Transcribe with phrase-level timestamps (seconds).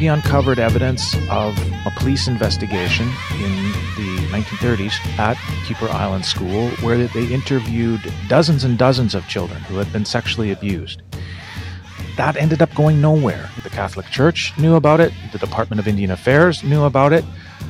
[0.00, 1.54] he uncovered evidence of
[1.84, 3.52] a police investigation in
[3.98, 5.36] the 1930s at
[5.66, 10.52] Kuper Island School where they interviewed dozens and dozens of children who had been sexually
[10.52, 11.02] abused.
[12.16, 13.50] That ended up going nowhere.
[13.62, 17.22] The Catholic Church knew about it, the Department of Indian Affairs knew about it,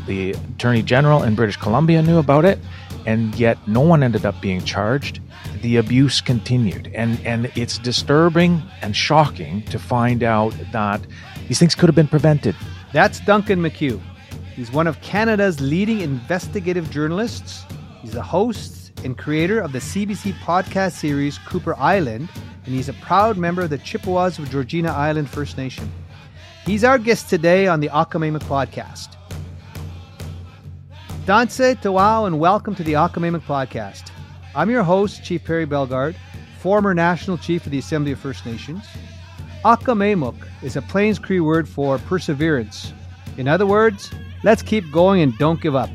[0.06, 2.60] the Attorney General in British Columbia knew about it,
[3.06, 5.20] and yet no one ended up being charged.
[5.62, 11.01] The abuse continued, and, and it's disturbing and shocking to find out that
[11.50, 12.54] these things could have been prevented.
[12.92, 14.00] That's Duncan McCue.
[14.54, 17.64] He's one of Canada's leading investigative journalists.
[18.02, 22.28] He's the host and creator of the CBC podcast series Kuper Island,
[22.64, 25.91] and he's a proud member of the Chippewas of Georgina Island First Nation.
[26.64, 29.16] He's our guest today on the Akamaiman podcast.
[31.27, 34.12] Danse Tawau, and welcome to the Akamaiman podcast.
[34.55, 36.14] I'm your host, Chief Perry Bellegarde,
[36.60, 38.86] former National Chief of the Assembly of First Nations.
[39.64, 42.94] Akamemuk is a Plains Cree word for perseverance.
[43.36, 44.11] In other words,
[44.42, 45.91] let's keep going and don't give up.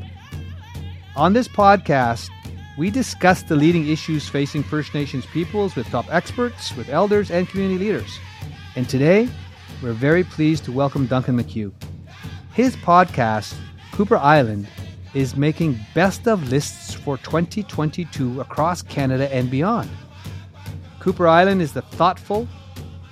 [1.16, 2.30] On this podcast,
[2.78, 7.48] we discuss the leading issues facing First Nations peoples with top experts, with elders, and
[7.48, 8.20] community leaders.
[8.76, 9.28] And today,
[9.82, 11.72] we're very pleased to welcome Duncan McCue.
[12.52, 13.52] His podcast,
[13.90, 14.68] Kuper Island,
[15.12, 19.90] is making best of lists for 2022 across Canada and beyond.
[21.00, 22.46] Kuper Island is the thoughtful,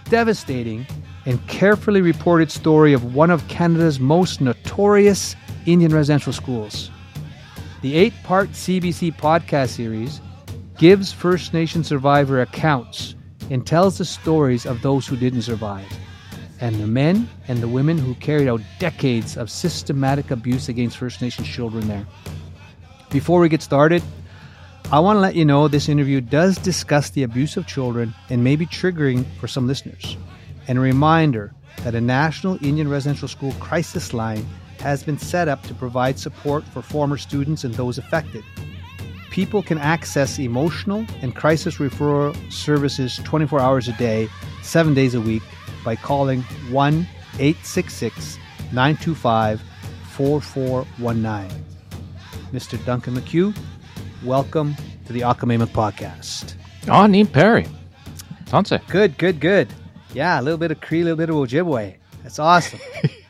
[0.04, 0.86] devastating,
[1.26, 6.90] and carefully reported story of one of Canada's most notorious Indian residential schools.
[7.82, 10.20] The eight part CBC podcast series
[10.78, 13.14] gives First Nation survivor accounts
[13.50, 15.86] and tells the stories of those who didn't survive
[16.60, 21.20] and the men and the women who carried out decades of systematic abuse against First
[21.20, 22.06] Nations children there.
[23.10, 24.02] Before we get started,
[24.92, 28.44] I want to let you know this interview does discuss the abuse of children and
[28.44, 30.16] may be triggering for some listeners.
[30.68, 34.46] And a reminder that a National Indian Residential School crisis line
[34.80, 38.44] has been set up to provide support for former students and those affected.
[39.30, 44.28] People can access emotional and crisis referral services 24 hours a day,
[44.62, 45.42] seven days a week
[45.82, 48.38] by calling 1 866
[48.72, 49.62] 925
[50.12, 51.64] 4419.
[52.52, 52.84] Mr.
[52.84, 53.56] Duncan McCue,
[54.24, 54.74] welcome
[55.06, 56.54] to the Akamaiman podcast.
[56.88, 57.66] Oh, Neem Perry.
[58.46, 58.80] Sanse.
[58.88, 59.68] Good, good, good.
[60.14, 61.96] Yeah, a little bit of Cree, a little bit of Ojibwe.
[62.22, 62.80] That's awesome.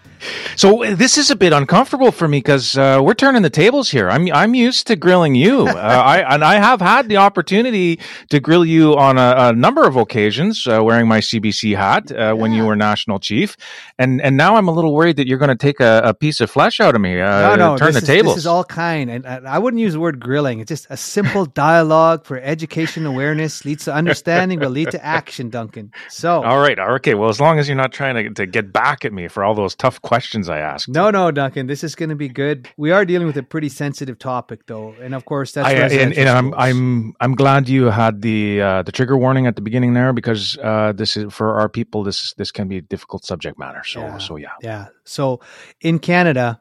[0.57, 3.91] So uh, this is a bit uncomfortable for me because uh, we're turning the tables
[3.91, 4.09] here.
[4.09, 7.99] I'm I'm used to grilling you, uh, I and I have had the opportunity
[8.31, 12.31] to grill you on a, a number of occasions, uh, wearing my CBC hat yeah.
[12.31, 13.57] Uh, when you were national chief,
[13.99, 16.41] and and now I'm a little worried that you're going to take a, a, piece
[16.41, 17.21] of flesh out of me.
[17.21, 18.35] Uh, no, no, turn the is, tables.
[18.35, 20.61] This is all kind, and I wouldn't use the word grilling.
[20.61, 25.51] It's just a simple dialogue for education awareness leads to understanding, will lead to action.
[25.51, 25.93] Duncan.
[26.09, 27.15] So all right, okay.
[27.15, 29.55] Well, as long as you're not trying to to get back at me for all
[29.55, 30.89] those tough questions I asked.
[30.89, 31.67] No, no, Duncan.
[31.67, 32.69] This is going to be good.
[32.77, 35.69] We are dealing with a pretty sensitive topic, though, and of course that's.
[35.69, 39.57] I, and, and I'm I'm I'm glad you had the uh, the trigger warning at
[39.57, 42.03] the beginning there because uh, this is for our people.
[42.03, 43.83] This this can be a difficult subject matter.
[43.85, 44.53] So yeah, so yeah.
[44.63, 44.87] Yeah.
[45.05, 45.41] So
[45.81, 46.61] in Canada,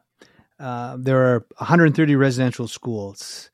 [0.58, 3.50] uh, there are 130 residential schools,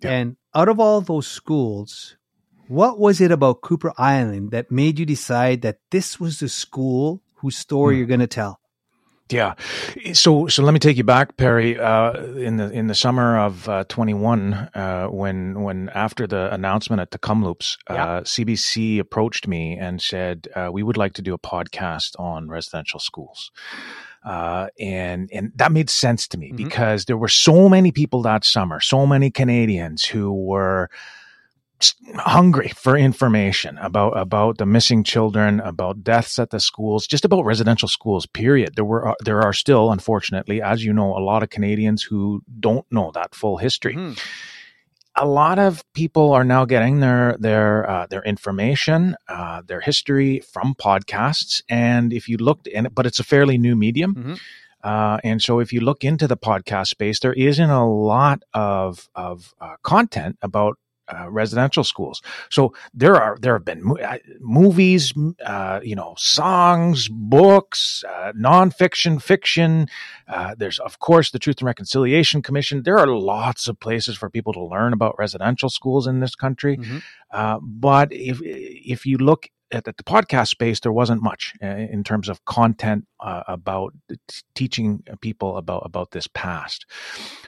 [0.00, 0.10] yeah.
[0.10, 2.16] and out of all those schools,
[2.68, 7.22] what was it about Kuper Island that made you decide that this was the school
[7.36, 7.98] whose story hmm.
[7.98, 8.60] you're going to tell?
[9.30, 9.54] Yeah.
[10.12, 11.78] So so let me take you back, Perry.
[11.78, 17.00] Uh, in the in the summer of uh, 21, uh, when when after the announcement
[17.00, 18.20] at the Kamloops, yeah.
[18.20, 22.48] CBC uh, approached me and said uh, we would like to do a podcast on
[22.48, 23.50] residential schools.
[24.26, 26.56] Uh, and and that made sense to me mm-hmm.
[26.56, 30.90] because there were so many people that summer, so many Canadians who were
[32.16, 37.44] hungry for information about about the missing children, about deaths at the schools, just about
[37.44, 38.26] residential schools.
[38.26, 38.76] Period.
[38.76, 42.42] There were uh, there are still, unfortunately, as you know, a lot of Canadians who
[42.60, 43.96] don't know that full history.
[43.96, 44.18] Mm.
[45.16, 50.40] A lot of people are now getting their their uh, their information, uh, their history
[50.40, 54.14] from podcasts, and if you looked in it, but it's a fairly new medium.
[54.14, 54.34] Mm-hmm.
[54.82, 59.08] Uh, and so, if you look into the podcast space, there isn't a lot of
[59.14, 60.78] of uh, content about
[61.08, 62.22] uh, residential schools.
[62.50, 63.96] So there are there have been mo-
[64.40, 65.12] movies,
[65.44, 69.88] uh, you know, songs, books, uh, nonfiction, fiction.
[70.28, 72.82] Uh, there's of course the Truth and Reconciliation Commission.
[72.82, 76.78] There are lots of places for people to learn about residential schools in this country.
[76.78, 76.98] Mm-hmm.
[77.30, 82.04] Uh, but if if you look at, the podcast space, there wasn't much uh, in
[82.04, 83.94] terms of content uh, about
[84.54, 86.86] teaching people about about this past.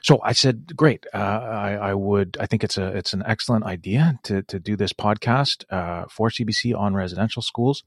[0.03, 2.37] So I said, "Great, uh, I, I, would.
[2.39, 6.29] I think it's a it's an excellent idea to to do this podcast uh, for
[6.29, 7.83] CBC on residential schools."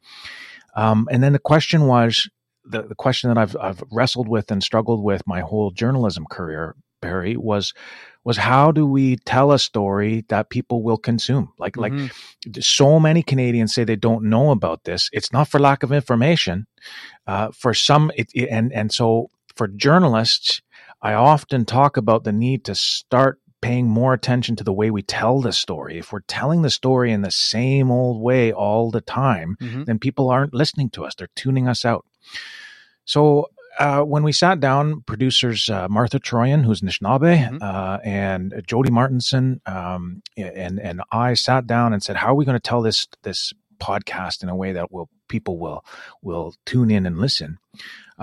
[0.76, 2.28] Um, and then the question was,
[2.64, 6.76] the, the question that I've I've wrestled with and struggled with my whole journalism career,
[7.00, 7.72] Barry, was
[8.22, 11.52] was how do we tell a story that people will consume?
[11.58, 12.02] Like mm-hmm.
[12.02, 15.08] like so many Canadians say they don't know about this.
[15.12, 16.66] It's not for lack of information.
[17.26, 20.60] Uh, for some, it, it, and and so for journalists,
[21.02, 25.02] I often talk about the need to start paying more attention to the way we
[25.02, 25.98] tell the story.
[25.98, 29.84] If we're telling the story in the same old way all the time, mm-hmm.
[29.84, 31.14] then people aren't listening to us.
[31.14, 32.06] They're tuning us out.
[33.04, 37.58] So uh, when we sat down, producers uh, Martha Troian, who's Anishinaabe, mm-hmm.
[37.62, 42.44] uh, and Jody Martinson, um, and and I sat down and said, "How are we
[42.44, 45.84] going to tell this this podcast in a way that will people will
[46.22, 47.58] will tune in and listen?"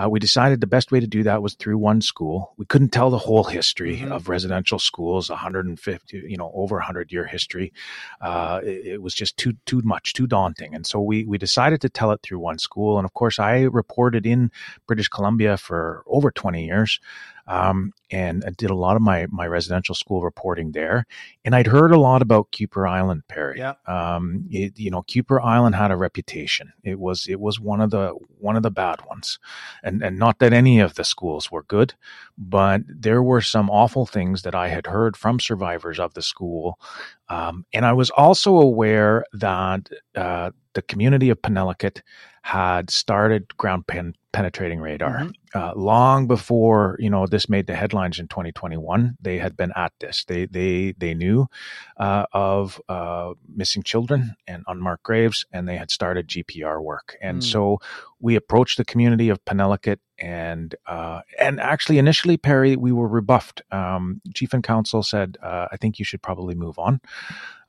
[0.00, 2.54] Uh, we decided the best way to do that was through one school.
[2.56, 4.12] We couldn't tell the whole history mm-hmm.
[4.12, 7.72] of residential schools, 150, you know, over 100 year history.
[8.20, 11.80] Uh, it, it, was just too too much, too daunting, and so we we decided
[11.80, 12.98] to tell it through one school.
[12.98, 14.52] And of course, I reported in
[14.86, 17.00] British Columbia for over 20 years
[17.48, 21.06] um, and I did a lot of my my residential school reporting there.
[21.44, 23.58] And I'd heard a lot about Kuper Island, Perry.
[23.58, 23.74] Yeah.
[23.86, 26.72] Um, it, you know, Kuper Island had a reputation.
[26.84, 29.38] It was it was one of the one of the bad ones,
[29.82, 31.94] and and not that any of the schools were good,
[32.36, 36.78] but there were some awful things that I had heard from survivors of the school,
[37.28, 42.02] um, and I was also aware that uh, the community of Penelakut
[42.42, 45.58] had started ground pen- penetrating radar mm-hmm.
[45.58, 49.16] uh, long before you know this made the headlines in 2021.
[49.20, 50.24] They had been at this.
[50.24, 51.46] They they they knew
[51.96, 57.16] uh, of uh, missing children and unmarked graves, and they had started GPR work.
[57.20, 57.44] And mm.
[57.44, 57.80] so
[58.20, 63.62] we approached the community of Penelakut, and uh, and actually initially Perry we were rebuffed.
[63.70, 67.00] Um, Chief and Council said, uh, "I think you should probably move on."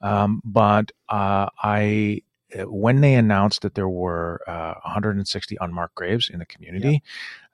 [0.01, 2.21] Um, but uh, I
[2.57, 7.03] uh, when they announced that there were uh, 160 unmarked graves in the community.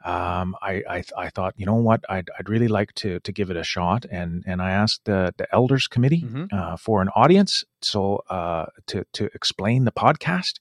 [0.06, 3.50] Um, I, I, I thought, you know what, I'd, I'd really like to to give
[3.50, 6.46] it a shot, and and I asked the the elders committee mm-hmm.
[6.52, 10.60] uh, for an audience, so uh, to to explain the podcast,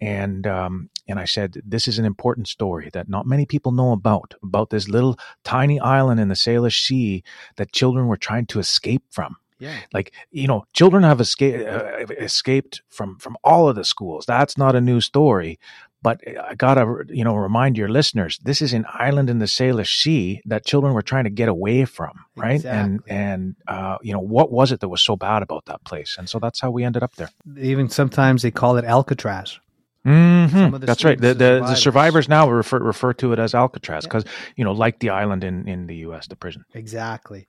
[0.00, 3.90] and um, and I said this is an important story that not many people know
[3.90, 7.24] about about this little tiny island in the Salish Sea
[7.56, 9.36] that children were trying to escape from.
[9.58, 9.78] Yeah.
[9.92, 14.26] Like, you know, children have escaped, uh, escaped from, from all of the schools.
[14.26, 15.58] That's not a new story.
[16.02, 20.02] But I gotta, you know, remind your listeners, this is an island in the Salish
[20.02, 22.56] Sea that children were trying to get away from, right?
[22.56, 22.80] Exactly.
[22.80, 26.16] And and uh, you know, what was it that was so bad about that place?
[26.18, 27.30] And so that's how we ended up there.
[27.58, 29.58] Even sometimes they call it Alcatraz.
[30.06, 30.84] Mm-hmm.
[30.84, 31.20] That's right.
[31.20, 31.70] The, the, survivors.
[31.70, 34.32] the, survivors now refer refer to it as Alcatraz because yeah.
[34.56, 36.64] you know, like the island in in the U.S., the prison.
[36.74, 37.48] Exactly.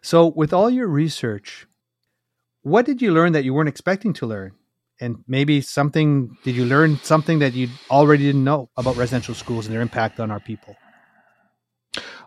[0.00, 1.68] So, with all your research,
[2.62, 4.52] what did you learn that you weren't expecting to learn?
[5.02, 9.66] And maybe something, did you learn something that you already didn't know about residential schools
[9.66, 10.76] and their impact on our people?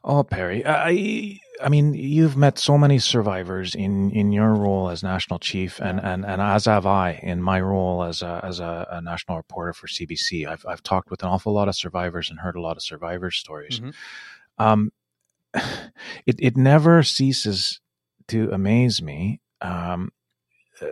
[0.03, 5.01] Oh, Perry, I, I mean, you've met so many survivors in, in your role as
[5.01, 8.85] national chief, and, and, and as have I in my role as a, as a,
[8.91, 10.45] a national reporter for CBC.
[10.45, 13.31] I've, I've talked with an awful lot of survivors and heard a lot of survivor
[13.31, 13.79] stories.
[13.79, 14.63] Mm-hmm.
[14.63, 14.91] Um,
[16.25, 17.79] it it never ceases
[18.27, 20.11] to amaze me um,
[20.81, 20.87] uh,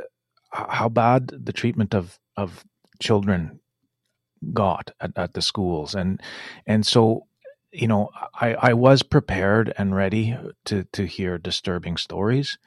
[0.54, 2.64] how bad the treatment of of
[3.00, 3.60] children
[4.54, 6.22] got at, at the schools and
[6.66, 7.26] and so
[7.72, 12.58] you know I, I was prepared and ready to to hear disturbing stories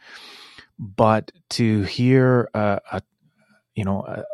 [0.79, 3.03] but to hear a, a
[3.75, 4.25] you know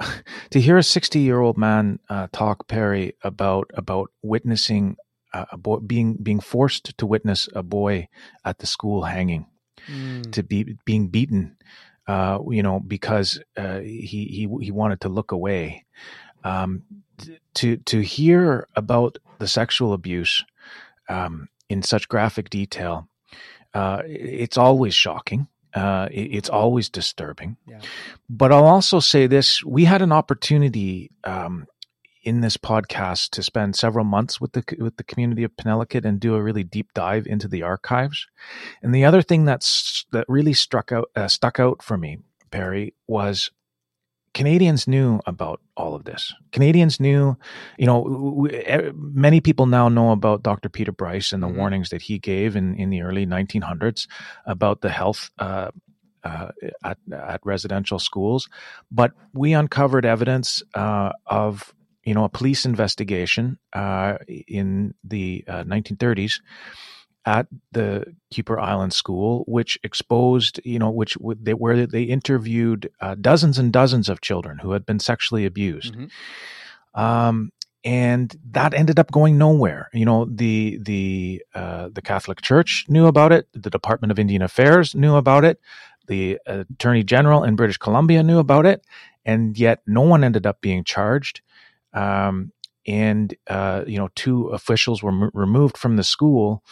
[0.00, 0.06] a,
[0.50, 4.96] to hear a 60 year old man uh, talk perry about about witnessing
[5.32, 8.08] a boy being being forced to witness a boy
[8.44, 9.46] at the school hanging,
[9.86, 10.30] mm.
[10.32, 11.56] to be being beaten,
[12.10, 15.84] uh, you know, because uh, he he he wanted to look away.
[16.42, 16.82] Um,
[17.54, 20.44] to to hear about the sexual abuse
[21.08, 23.06] um, in such graphic detail,
[23.74, 25.46] uh, it's always shocking.
[25.72, 27.56] Uh, it's always disturbing.
[27.64, 27.78] Yeah.
[28.28, 31.68] But I'll also say this: we had an opportunity um,
[32.22, 36.20] in this podcast to spend several months with the with the community of Penelakut and
[36.20, 38.26] do a really deep dive into the archives.
[38.82, 42.18] And the other thing that's that really struck out uh, stuck out for me,
[42.50, 43.50] Perry, was
[44.32, 46.32] Canadians knew about all of this.
[46.52, 47.36] Canadians knew,
[47.78, 50.68] you know, we, many people now know about Dr.
[50.68, 51.56] Peter Bryce and the mm-hmm.
[51.56, 54.06] warnings that he gave in, in the early 1900s
[54.46, 55.70] about the health uh,
[56.22, 56.48] uh,
[56.84, 58.48] at, at residential schools.
[58.90, 61.74] But we uncovered evidence uh, of
[62.10, 64.16] you know, a police investigation uh,
[64.48, 66.40] in the uh, 1930s
[67.24, 73.14] at the Kuper Island School, which exposed, you know, which they, where they interviewed uh,
[73.14, 75.94] dozens and dozens of children who had been sexually abused.
[75.94, 77.00] Mm-hmm.
[77.00, 77.52] Um,
[77.84, 79.88] and that ended up going nowhere.
[79.94, 83.46] You know, the the uh, the Catholic Church knew about it.
[83.52, 85.60] The Department of Indian Affairs knew about it.
[86.08, 88.84] The Attorney General in British Columbia knew about it,
[89.24, 91.40] and yet no one ended up being charged.
[91.92, 92.52] Um,
[92.86, 96.62] and uh, you know, two officials were m- removed from the school,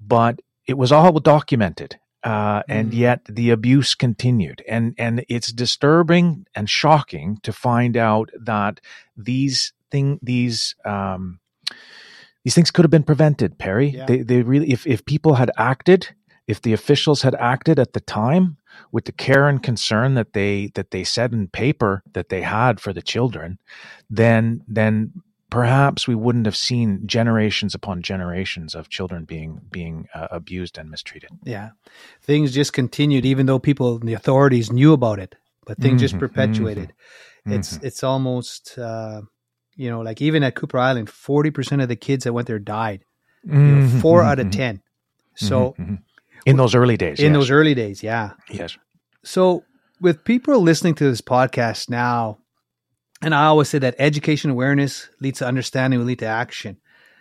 [0.00, 1.98] but it was all documented.
[2.24, 2.96] Uh, and mm.
[2.96, 8.80] yet the abuse continued, and and it's disturbing and shocking to find out that
[9.16, 11.38] these thing these um,
[12.44, 13.90] these things could have been prevented, Perry.
[13.90, 14.06] Yeah.
[14.06, 16.08] They they really if if people had acted,
[16.48, 18.57] if the officials had acted at the time
[18.92, 22.80] with the care and concern that they that they said in paper that they had
[22.80, 23.58] for the children,
[24.10, 25.12] then then
[25.50, 30.90] perhaps we wouldn't have seen generations upon generations of children being being uh, abused and
[30.90, 31.30] mistreated.
[31.44, 31.70] Yeah,
[32.22, 35.34] things just continued, even though people, the authorities, knew about it,
[35.66, 36.92] but things mm-hmm, just perpetuated.
[37.46, 37.86] Mm-hmm, it's mm-hmm.
[37.86, 39.22] it's almost uh,
[39.78, 43.04] you know, like even at Kuper Island, 40% of the kids that went there died.
[43.46, 43.56] Mm-hmm.
[43.56, 44.58] You know, mm-hmm, 4 out of mm-hmm.
[44.58, 44.82] 10.
[45.36, 45.94] So mm-hmm,
[46.48, 47.18] in those early days.
[47.18, 47.34] In yes.
[47.34, 48.32] those early days, yeah.
[48.50, 48.76] Yes.
[49.24, 49.64] So
[50.00, 52.38] with people listening to this podcast now,
[53.20, 56.78] and I always say that education awareness leads to understanding, will lead to action.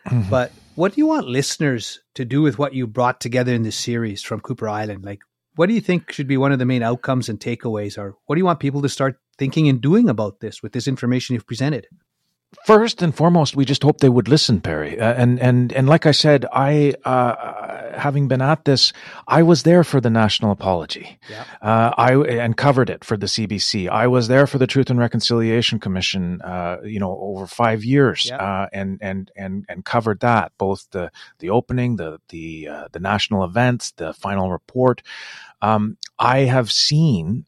[0.08, 0.30] Mm-hmm.
[0.30, 3.76] But what do you want listeners to do with what you brought together in this
[3.76, 5.04] series from Kuper Island?
[5.04, 5.22] Like,
[5.56, 8.36] what do you think should be one of the main outcomes and takeaways, or what
[8.36, 11.48] do you want people to start thinking and doing about this with this information you've
[11.48, 11.88] presented?
[12.66, 14.98] First and foremost, we just hope they would listen, Perry.
[14.98, 18.94] Uh, and and and like I said, I uh, having been at this,
[19.28, 21.20] I was there for the national apology.
[21.30, 21.44] Yeah.
[21.62, 23.90] Uh, I and covered it for the CBC.
[23.90, 26.42] I was there for the Truth and Reconciliation Commission.
[26.42, 28.38] Uh, you know, over five years, yeah.
[28.38, 33.02] Uh, and and and and covered that both the the opening, the the uh, the
[33.02, 35.02] national events, the final report.
[35.62, 37.46] Um, I have seen,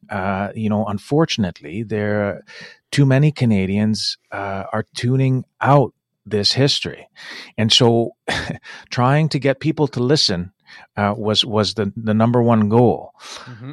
[0.54, 2.42] you know, unfortunately, there
[2.90, 5.94] too many Canadians uh, are tuning out
[6.26, 7.08] this history,
[7.56, 8.16] and so
[8.90, 10.52] trying to get people to listen
[10.96, 13.12] uh, was was the the number one goal.
[13.20, 13.72] Mm-hmm.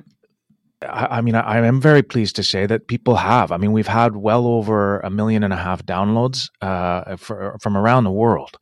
[0.82, 3.52] I, mean, I, I, am very pleased to say that people have.
[3.52, 7.76] I mean, we've had well over a million and a half downloads uh, for, from
[7.76, 8.60] around the world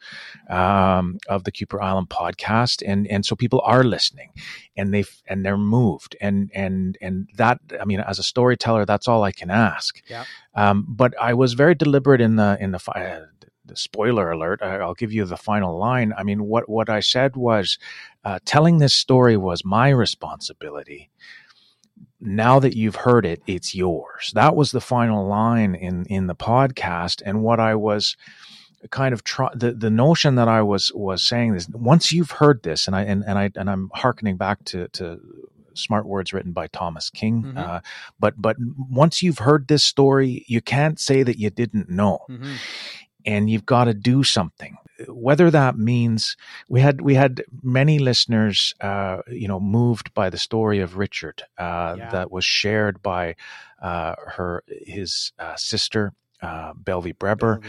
[0.49, 4.29] um, of the Kuper Island podcast, and and so people are listening,
[4.77, 7.59] and they and they're moved, and and and that.
[7.81, 10.01] I mean, as a storyteller, that's all I can ask.
[10.07, 10.23] Yeah.
[10.55, 12.79] Um, but I was very deliberate in the in the.
[12.91, 13.25] Uh,
[13.67, 17.35] the spoiler alert i'll give you the final line i mean what what i said
[17.35, 17.79] was
[18.23, 21.09] uh, telling this story was my responsibility
[22.25, 24.31] now that you've heard it, it's yours.
[24.33, 28.17] That was the final line in in the podcast, and what I was
[28.91, 32.63] kind of try the, the notion that I was was saying is once you've heard
[32.63, 35.19] this, and I and, and I and I'm harkening back to to
[35.73, 37.43] smart words written by Thomas King.
[37.43, 37.57] Mm-hmm.
[37.57, 37.79] Uh,
[38.19, 38.57] but but
[38.89, 42.53] once you've heard this story, you can't say that you didn't know, mm-hmm.
[43.25, 44.77] and you've got to do something
[45.07, 46.37] whether that means
[46.69, 51.43] we had we had many listeners, uh, you know, moved by the story of Richard
[51.57, 52.09] uh, yeah.
[52.11, 53.35] that was shared by
[53.81, 56.13] uh, her his uh, sister
[56.45, 57.63] uh, Belvy Breber.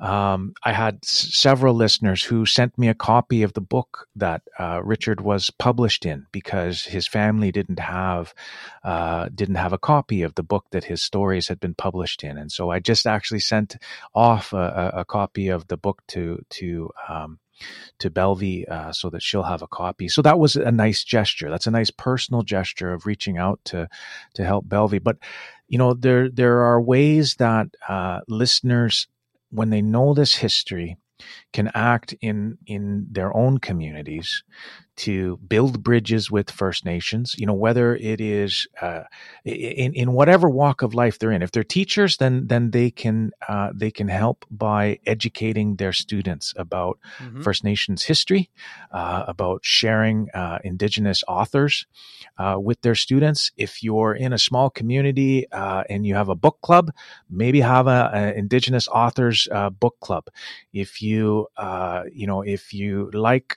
[0.00, 4.42] Um, I had s- several listeners who sent me a copy of the book that
[4.58, 8.32] uh, Richard was published in because his family didn't have
[8.84, 12.38] uh, didn't have a copy of the book that his stories had been published in,
[12.38, 13.76] and so I just actually sent
[14.14, 16.90] off a, a, copy of the book to to.
[17.08, 17.40] Um,
[17.98, 20.08] to Belvy uh, so that she'll have a copy.
[20.08, 21.50] So that was a nice gesture.
[21.50, 23.86] That's a nice personal gesture of reaching out to
[24.36, 24.98] to help Belvy.
[25.02, 25.18] But
[25.70, 29.08] you know there there are ways that uh, listeners
[29.50, 30.98] when they know this history
[31.54, 34.44] can act in in their own communities
[35.00, 37.34] to build bridges with First Nations.
[37.38, 39.04] You know, whether it is uh,
[39.46, 41.40] in in whatever walk of life they're in.
[41.40, 46.52] If they're teachers, then then they can uh, they can help by educating their students
[46.54, 47.40] about mm-hmm.
[47.40, 48.50] First Nations history,
[48.92, 51.86] uh, about sharing uh, Indigenous authors
[52.36, 53.52] uh, with their students.
[53.56, 56.92] If you're in a small community uh, and you have a book club,
[57.30, 59.48] maybe have a, a Indigenous authors
[59.80, 60.24] book club.
[60.74, 61.48] If you
[62.12, 63.56] you know if you like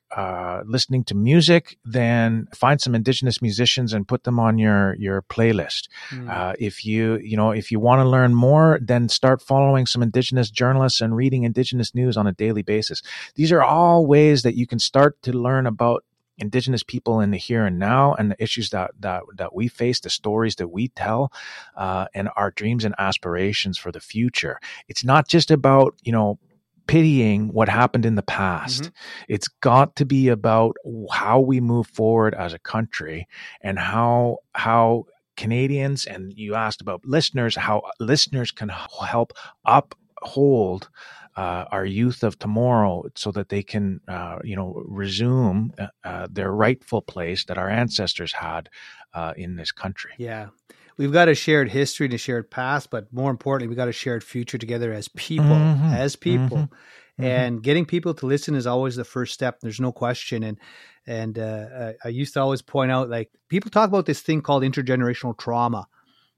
[0.65, 5.21] listening to music music, then find some indigenous musicians and put them on your your
[5.23, 5.83] playlist.
[6.11, 6.29] Mm.
[6.29, 10.03] Uh, if you you know if you want to learn more, then start following some
[10.03, 13.01] indigenous journalists and reading indigenous news on a daily basis.
[13.35, 16.03] These are all ways that you can start to learn about
[16.37, 19.99] indigenous people in the here and now and the issues that that that we face
[19.99, 21.31] the stories that we tell
[21.77, 24.55] uh, and our dreams and aspirations for the future
[24.87, 26.39] it's not just about you know
[26.87, 28.83] pitying what happened in the past.
[28.83, 29.33] Mm-hmm.
[29.33, 30.75] It's got to be about
[31.11, 33.27] how we move forward as a country
[33.61, 39.33] and how how Canadians and you asked about listeners how listeners can help
[39.65, 40.89] uphold
[41.35, 46.27] uh, our youth of tomorrow so that they can, uh, you know, resume uh, uh,
[46.29, 48.69] their rightful place that our ancestors had
[49.13, 50.11] uh, in this country.
[50.17, 50.49] Yeah.
[50.97, 53.93] We've got a shared history and a shared past, but more importantly, we've got a
[53.93, 55.93] shared future together as people, mm-hmm.
[55.93, 56.57] as people.
[56.57, 56.73] Mm-hmm.
[57.19, 57.23] Mm-hmm.
[57.23, 59.59] And getting people to listen is always the first step.
[59.61, 60.41] There's no question.
[60.43, 60.57] And
[61.05, 64.63] and uh, I used to always point out, like people talk about this thing called
[64.63, 65.85] intergenerational trauma,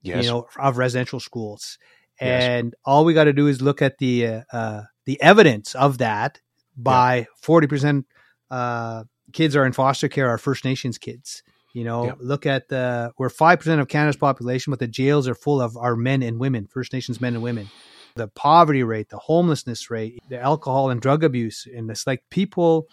[0.02, 0.24] yes.
[0.24, 1.78] you know, of residential schools.
[2.20, 2.74] And yes.
[2.84, 6.42] all we got to do is look at the uh, uh, the evidence of that.
[6.78, 7.70] By forty yeah.
[7.70, 8.06] percent,
[8.52, 11.42] uh, kids are in foster care are First Nations kids.
[11.76, 12.14] You know, yeah.
[12.20, 15.76] look at the we're five percent of Canada's population, but the jails are full of
[15.76, 17.70] our men and women, First Nations men and women
[18.16, 21.68] the poverty rate, the homelessness rate, the alcohol and drug abuse.
[21.74, 22.88] And it's like people,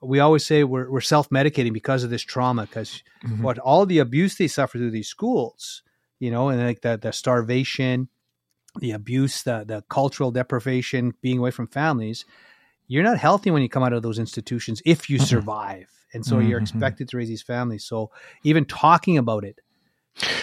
[0.00, 3.42] we always say we're, we're self medicating because of this trauma, because mm-hmm.
[3.42, 5.82] what all the abuse they suffer through these schools,
[6.18, 8.08] you know, and like the, the starvation,
[8.78, 12.24] the abuse, the, the cultural deprivation, being away from families,
[12.86, 15.88] you're not healthy when you come out of those institutions if you survive.
[16.12, 16.48] And so mm-hmm.
[16.48, 17.84] you're expected to raise these families.
[17.84, 18.10] So
[18.42, 19.60] even talking about it,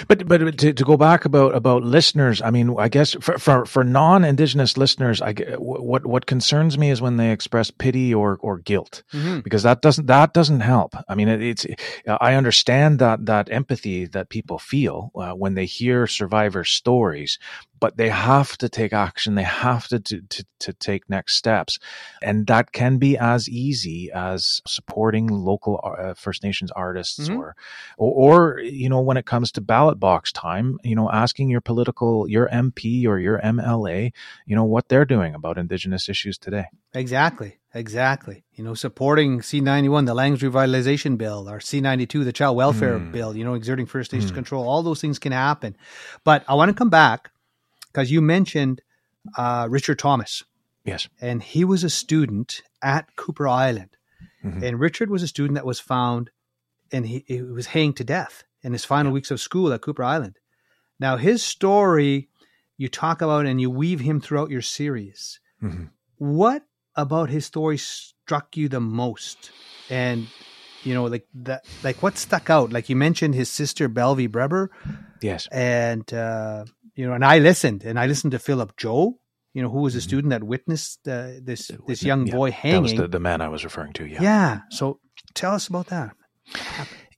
[0.07, 3.65] but but to, to go back about about listeners, I mean, I guess for for,
[3.65, 8.37] for non Indigenous listeners, I what what concerns me is when they express pity or
[8.41, 9.41] or guilt, mm-hmm.
[9.41, 10.95] because that doesn't that doesn't help.
[11.07, 11.65] I mean, it, it's
[12.07, 17.37] I understand that that empathy that people feel uh, when they hear survivor stories,
[17.79, 19.35] but they have to take action.
[19.35, 21.79] They have to, to, to, to, take next steps.
[22.21, 27.37] And that can be as easy as supporting local uh, First Nations artists mm-hmm.
[27.37, 27.55] or,
[27.97, 31.61] or, or, you know, when it comes to ballot box time, you know, asking your
[31.61, 34.11] political, your MP or your MLA,
[34.45, 36.65] you know, what they're doing about Indigenous issues today.
[36.93, 37.57] Exactly.
[37.73, 38.43] Exactly.
[38.53, 43.11] You know, supporting C91, the Lands Revitalization Bill, or C92, the Child Welfare mm.
[43.11, 44.35] Bill, you know, exerting First Nations mm.
[44.35, 45.75] control, all those things can happen.
[46.23, 47.29] But I want to come back
[47.91, 48.81] because you mentioned
[49.37, 50.43] uh, Richard Thomas.
[50.83, 51.09] Yes.
[51.19, 53.89] And he was a student at Kuper Island.
[54.43, 54.63] Mm-hmm.
[54.63, 56.29] And Richard was a student that was found
[56.91, 59.15] and he, he was hanged to death in his final yeah.
[59.15, 60.39] weeks of school at Kuper Island.
[60.99, 62.29] Now, his story
[62.77, 65.39] you talk about and you weave him throughout your series.
[65.61, 65.85] Mm-hmm.
[66.17, 66.63] What
[66.95, 69.51] about his story struck you the most?
[69.89, 70.27] And
[70.83, 72.71] you know, like that, like what stuck out?
[72.71, 74.69] Like you mentioned his sister Belvy Breber.
[75.21, 75.47] Yes.
[75.51, 76.65] And uh,
[76.97, 79.19] you know, and I listened, and I listened to Philip Joe,
[79.53, 80.03] you know, who was a mm-hmm.
[80.03, 82.75] student that witnessed uh, this this young yeah, boy hanging.
[82.75, 84.05] That was the, the man I was referring to.
[84.05, 84.21] Yeah.
[84.21, 84.59] Yeah.
[84.71, 84.99] So
[85.35, 86.15] tell us about that.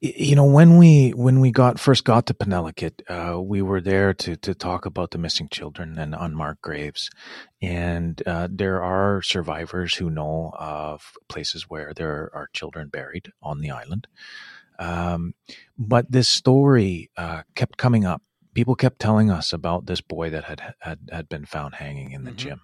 [0.02, 4.14] You know, when we when we got first got to Penelakut, uh, we were there
[4.14, 7.10] to to talk about the missing children and unmarked graves,
[7.62, 13.60] and uh, there are survivors who know of places where there are children buried on
[13.60, 14.08] the island.
[14.78, 15.34] Um,
[15.78, 18.22] but this story uh, kept coming up
[18.54, 22.24] people kept telling us about this boy that had had, had been found hanging in
[22.24, 22.38] the mm-hmm.
[22.38, 22.62] gym,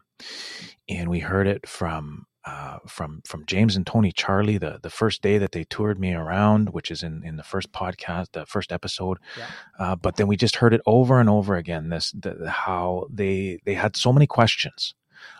[0.90, 5.22] and we heard it from uh, from from James and Tony Charlie the the first
[5.22, 8.72] day that they toured me around, which is in in the first podcast, the first
[8.72, 9.18] episode.
[9.38, 9.48] Yeah.
[9.80, 11.90] Uh, but then we just heard it over and over again.
[11.90, 14.94] This the, how they they had so many questions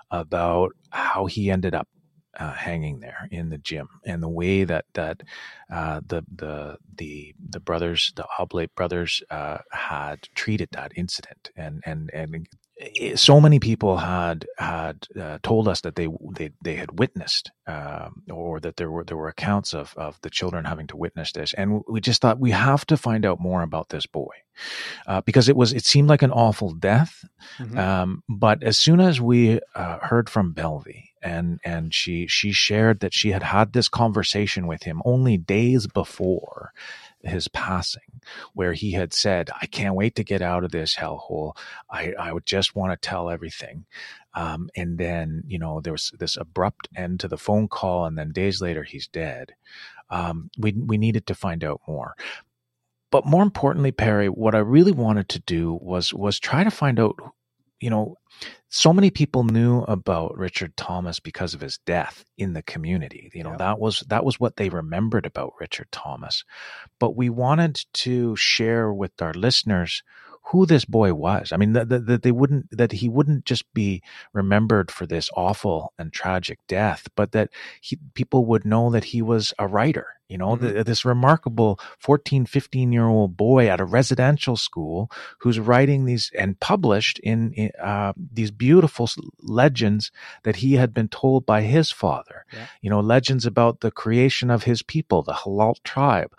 [0.10, 1.88] about how he ended up
[2.40, 5.24] uh, hanging there in the gym, and the way that that
[5.72, 11.82] uh, the the the the brothers, the Oblate brothers, uh, had treated that incident, and
[11.86, 12.48] and and
[13.16, 18.24] so many people had had uh, told us that they they they had witnessed um,
[18.30, 21.54] or that there were there were accounts of of the children having to witness this.
[21.54, 24.34] And we just thought we have to find out more about this boy
[25.08, 27.24] uh, because it was it seemed like an awful death.
[27.60, 27.78] Mm-hmm.
[27.78, 33.00] um, but as soon as we uh, heard from Belvy and and she she shared
[33.00, 36.72] that she had had this conversation with him only days before
[37.24, 38.22] his passing,
[38.54, 41.58] where he had said, I can't wait to get out of this hellhole.
[41.90, 43.86] I, I would just want to tell everything.
[44.36, 48.16] Um, and then, you know, there was this abrupt end to the phone call, and
[48.16, 49.56] then days later, he's dead.
[50.12, 52.14] Um, we, we needed to find out more.
[53.12, 57.00] But more importantly, Perry, what I really wanted to do was was try to find
[57.00, 57.16] out
[57.86, 58.18] you know,
[58.70, 63.30] so many people knew about Richard Thomas because of his death in the community.
[63.32, 63.58] You know, yeah.
[63.58, 66.44] that was that was what they remembered about Richard Thomas.
[67.00, 70.02] But we wanted to share with our listeners
[70.50, 71.52] who this boy was.
[71.52, 75.92] I mean, that, that, they wouldn't, that he wouldn't just be remembered for this awful
[75.98, 77.50] and tragic death, but that
[77.82, 80.78] he, people would know that he was a writer, you know, mm-hmm.
[80.78, 86.32] the, this remarkable 14, 15 year old boy at a residential school who's writing these
[86.38, 89.10] and published in, in uh, these beautiful
[89.42, 90.12] legends
[90.44, 92.68] that he had been told by his father, yeah.
[92.82, 96.36] you know, legends about the creation of his people, the Halalt tribe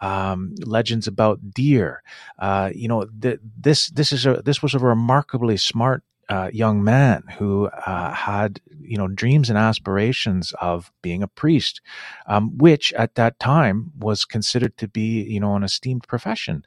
[0.00, 2.02] um, legends about deer.
[2.38, 6.84] Uh, you know, th- this this is a this was a remarkably smart uh, young
[6.84, 11.80] man who uh, had you know dreams and aspirations of being a priest,
[12.26, 16.64] um, which at that time was considered to be you know an esteemed profession.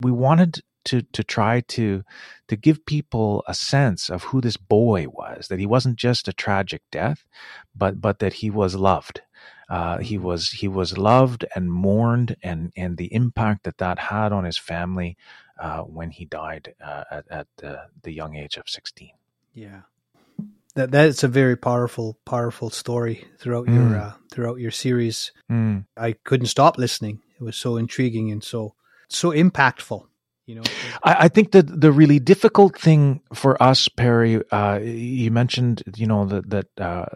[0.00, 2.02] We wanted to to try to
[2.48, 6.32] to give people a sense of who this boy was that he wasn't just a
[6.32, 7.24] tragic death
[7.74, 9.22] but but that he was loved
[9.68, 14.32] uh, he was he was loved and mourned and and the impact that that had
[14.32, 15.16] on his family
[15.58, 19.10] uh, when he died uh, at, at the, the young age of 16
[19.54, 19.82] yeah.
[20.74, 23.74] That that's a very powerful powerful story throughout mm.
[23.74, 25.30] your uh, throughout your series.
[25.50, 25.86] Mm.
[25.96, 27.22] i couldn't stop listening.
[27.38, 28.74] It was so intriguing and so
[29.08, 30.06] so impactful
[30.46, 30.62] you know
[31.02, 36.06] I, I, think that the really difficult thing for us perry uh, you mentioned you
[36.06, 37.06] know that that uh,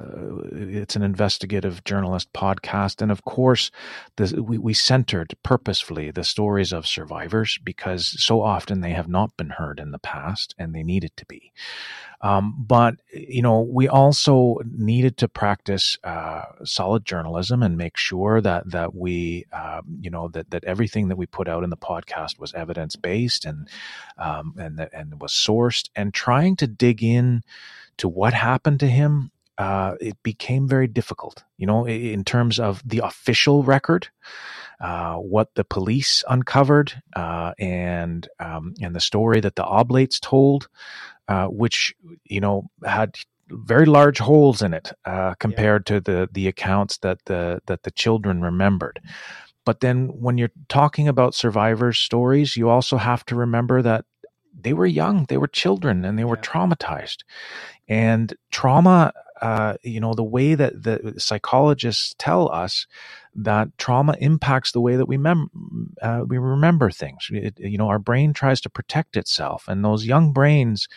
[0.53, 3.03] it's an investigative journalist podcast.
[3.03, 3.71] And of course
[4.19, 9.51] we, we centered purposefully the stories of survivors because so often they have not been
[9.51, 11.53] heard in the past and they needed to be
[12.21, 18.41] um, but you know, we also needed to practice uh, solid journalism and make sure
[18.41, 21.77] that that we, uh, you know, that that everything that we put out in the
[21.77, 23.69] podcast was evidence based and
[24.19, 25.89] um, and and was sourced.
[25.95, 27.43] And trying to dig in
[27.99, 31.45] to what happened to him, uh, it became very difficult.
[31.57, 34.09] You know, in terms of the official record.
[34.81, 40.69] Uh, what the police uncovered uh, and um, and the story that the oblates told,
[41.27, 43.17] uh, which you know had
[43.51, 45.97] very large holes in it uh, compared yeah.
[45.97, 49.01] to the the accounts that the that the children remembered.
[49.65, 54.05] But then when you're talking about survivors' stories, you also have to remember that
[54.59, 56.43] they were young, they were children, and they were yeah.
[56.43, 57.19] traumatized.
[57.89, 62.87] And trauma uh, you know, the way that the psychologists tell us
[63.35, 67.29] that trauma impacts the way that we mem- uh, we remember things.
[67.31, 70.89] It, you know, our brain tries to protect itself, and those young brains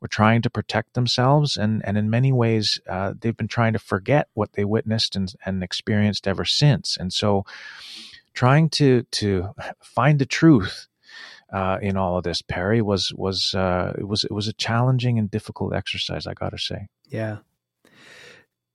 [0.00, 3.78] were trying to protect themselves, and and in many ways, uh, they've been trying to
[3.78, 6.96] forget what they witnessed and, and experienced ever since.
[6.96, 7.44] And so,
[8.34, 9.50] trying to to
[9.82, 10.86] find the truth
[11.52, 15.18] uh, in all of this, Perry was was uh, it was it was a challenging
[15.18, 16.26] and difficult exercise.
[16.26, 16.86] I got to say.
[17.08, 17.38] Yeah,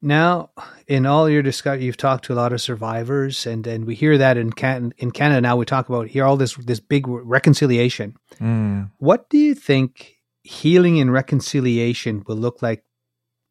[0.03, 0.51] now,
[0.85, 4.17] in all your discussion, you've talked to a lot of survivors, and, and we hear
[4.17, 5.55] that in Can- in Canada now.
[5.55, 8.17] We talk about here all this this big reconciliation.
[8.41, 8.91] Mm.
[8.97, 12.83] What do you think healing and reconciliation will look like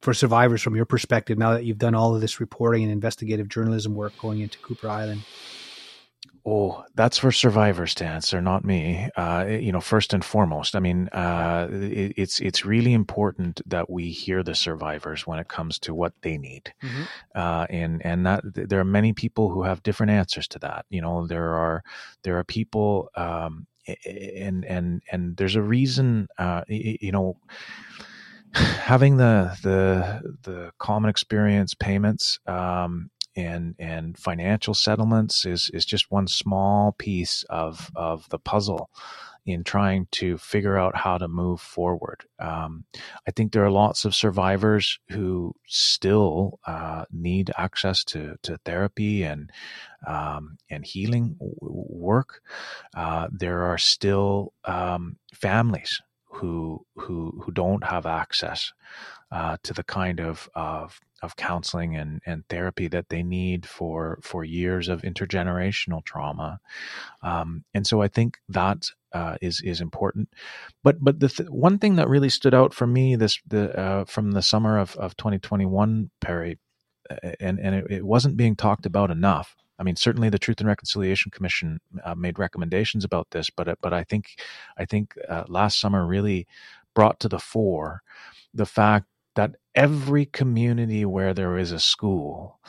[0.02, 1.38] for survivors from your perspective?
[1.38, 4.90] Now that you've done all of this reporting and investigative journalism work going into Kuper
[4.90, 5.22] Island.
[6.44, 9.08] Oh, that's for survivors to answer, not me.
[9.16, 13.88] Uh, you know, first and foremost, I mean, uh, it, it's it's really important that
[13.88, 17.02] we hear the survivors when it comes to what they need, mm-hmm.
[17.36, 20.84] uh, and and that there are many people who have different answers to that.
[20.90, 21.84] You know, there are
[22.24, 23.68] there are people, um,
[24.04, 26.26] and and and there's a reason.
[26.38, 27.36] Uh, you know
[28.52, 36.10] having the the the common experience payments um, and and financial settlements is is just
[36.10, 38.90] one small piece of of the puzzle
[39.44, 42.24] in trying to figure out how to move forward.
[42.38, 42.84] Um,
[43.26, 49.24] I think there are lots of survivors who still uh, need access to, to therapy
[49.24, 49.50] and
[50.06, 52.40] um, and healing work.
[52.96, 58.72] Uh, there are still um, families who who who don't have access
[59.30, 64.18] uh, to the kind of of of counseling and, and therapy that they need for
[64.22, 66.60] for years of intergenerational trauma,
[67.22, 70.28] um, and so I think that uh, is is important.
[70.82, 74.04] But but the th- one thing that really stood out for me this the uh,
[74.04, 76.58] from the summer of, of 2021, Perry,
[77.40, 79.54] and and it, it, wasn't being talked about enough.
[79.78, 83.92] I mean, certainly the Truth and Reconciliation Commission uh, made recommendations about this, but but
[83.92, 84.30] I think
[84.76, 86.46] I think uh, last summer really
[86.94, 88.02] brought to the fore
[88.54, 92.60] the fact that every community where there is a school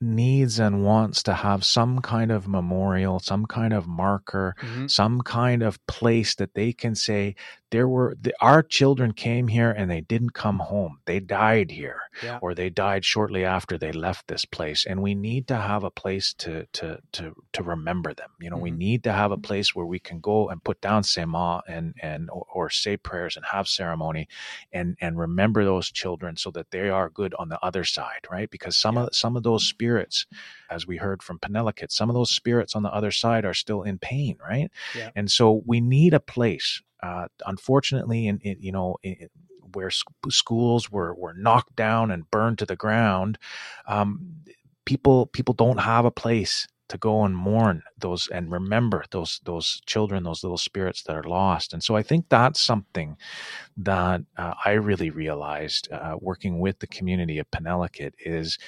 [0.00, 4.86] needs and wants to have some kind of memorial, some kind of marker, mm-hmm.
[4.86, 7.34] some kind of place that they can say
[7.70, 10.98] there were the, our children came here and they didn't come home.
[11.04, 12.38] They died here yeah.
[12.40, 15.90] or they died shortly after they left this place and we need to have a
[15.90, 18.30] place to to to to remember them.
[18.40, 18.62] You know, mm-hmm.
[18.64, 21.94] we need to have a place where we can go and put down sema and
[22.02, 24.28] and or, or say prayers and have ceremony
[24.72, 28.50] and and remember those children so that they are good on the other side, right?
[28.50, 29.04] Because some yeah.
[29.04, 30.26] of some of those spirits spirits,
[30.70, 33.82] as we heard from Penelakut, some of those spirits on the other side are still
[33.82, 34.70] in pain, right?
[34.94, 35.10] Yeah.
[35.16, 36.82] And so we need a place.
[37.02, 38.96] Uh, unfortunately, in you know.
[39.74, 39.90] Where
[40.30, 43.36] schools were, were knocked down and burned to the ground,
[43.86, 44.36] um,
[44.86, 49.80] people people don't have a place to go and mourn those and remember those those
[49.86, 51.72] children, those little spirits that are lost.
[51.72, 53.16] And so I think that's something
[53.76, 58.58] that uh, I really realized uh, working with the community of Penelakut is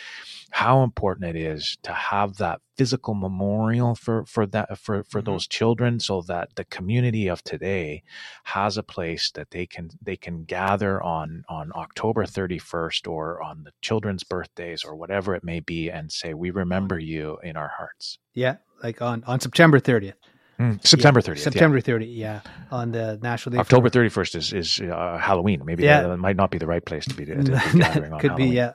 [0.50, 5.32] how important it is to have that physical memorial for for that for for mm-hmm.
[5.32, 8.02] those children so that the community of today
[8.44, 13.64] has a place that they can they can gather on on October 31st or on
[13.64, 17.70] the children's birthdays or whatever it may be and say we remember you in our
[17.76, 20.14] hearts yeah like on on September 30th
[20.60, 21.38] Mm, September 30th.
[21.38, 21.82] September yeah.
[21.82, 22.40] 30th, yeah.
[22.70, 23.58] On the National Day.
[23.58, 25.64] October 31st is, is uh, Halloween.
[25.64, 26.02] Maybe yeah.
[26.02, 28.36] that, might not be the right place to be, to, to be gathering on Could
[28.36, 28.72] be, yeah.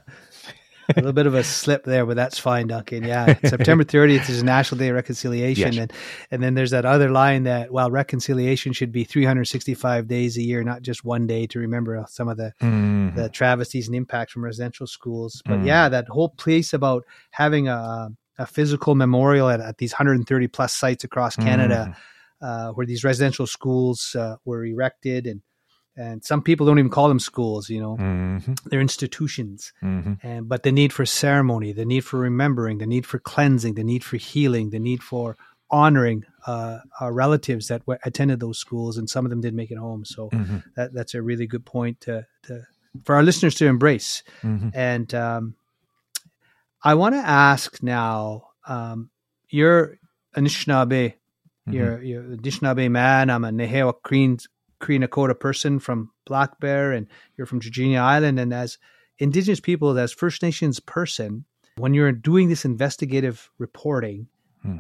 [0.90, 3.04] a little bit of a slip there, but that's fine, Duncan.
[3.04, 5.82] Yeah, September 30th is National Day of Reconciliation, yes.
[5.82, 5.94] and
[6.30, 10.64] and then there's that other line that well, reconciliation should be 365 days a year,
[10.64, 13.16] not just one day to remember some of the mm-hmm.
[13.16, 15.42] the travesties and impacts from residential schools.
[15.46, 15.68] But mm-hmm.
[15.68, 20.74] yeah, that whole place about having a a physical memorial at, at these 130 plus
[20.74, 21.96] sites across Canada,
[22.42, 22.46] mm-hmm.
[22.46, 25.42] uh, where these residential schools uh, were erected and
[25.98, 28.54] and some people don't even call them schools you know mm-hmm.
[28.66, 30.14] they're institutions mm-hmm.
[30.24, 33.84] and but the need for ceremony the need for remembering the need for cleansing the
[33.84, 35.38] need for healing the need for
[35.72, 39.72] honoring uh, our relatives that w- attended those schools and some of them did make
[39.72, 40.58] it home so mm-hmm.
[40.76, 42.62] that, that's a really good point to, to
[43.04, 44.70] for our listeners to embrace mm-hmm.
[44.74, 45.56] and um,
[46.86, 49.10] i want to ask now um,
[49.50, 49.98] you're
[50.38, 51.16] anishinaabe
[51.68, 52.06] you're, mm-hmm.
[52.06, 53.30] you're Anishinaabe man.
[53.30, 54.38] I'm a Nehewa Cree
[54.80, 58.40] Cree Nakota person from Black Bear and you're from Georgina Island.
[58.40, 58.78] And as
[59.18, 61.46] Indigenous people, as First Nations person,
[61.78, 64.28] when you're doing this investigative reporting,
[64.62, 64.80] hmm.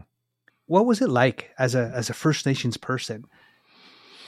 [0.67, 3.25] what was it like as a as a First Nations person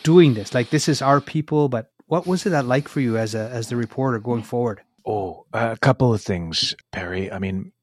[0.03, 0.53] doing this?
[0.53, 3.69] Like this is our people, but what was it like for you as a as
[3.69, 4.81] the reporter going forward?
[5.07, 7.31] Oh, a couple of things, Perry.
[7.31, 7.73] I mean,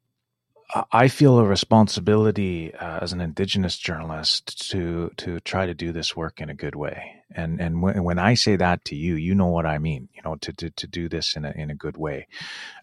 [0.92, 6.16] I feel a responsibility uh, as an Indigenous journalist to to try to do this
[6.16, 7.22] work in a good way.
[7.34, 10.08] And and when, when I say that to you, you know what I mean.
[10.14, 12.28] You know, to to, to do this in a in a good way.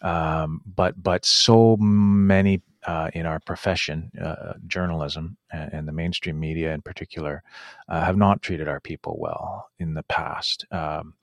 [0.01, 6.39] Um, but but so many uh, in our profession, uh, journalism and, and, the mainstream
[6.39, 7.43] media in particular,
[7.89, 10.65] uh, have not treated our people well in the past.
[10.71, 11.13] Um,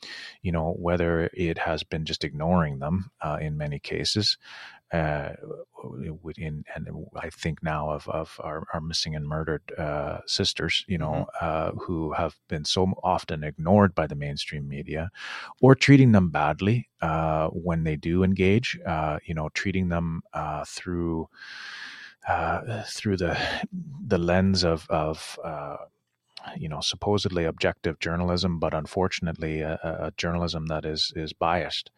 [0.43, 4.39] you know, whether it has been just ignoring them uh, in many cases,
[4.93, 5.31] uh,
[6.23, 10.99] within and I think now of, of our, our missing and murdered uh, sisters, you
[10.99, 11.79] know, mm-hmm.
[11.79, 15.11] uh, who have been so often ignored by the mainstream media,
[15.61, 20.65] or treating them badly uh, when they do engage, uh, you know, treating them uh,
[20.67, 21.29] through
[22.87, 23.39] through the
[24.07, 25.39] the lens of of
[26.57, 31.91] you know supposedly objective journalism, but unfortunately a, a journalism that is is biased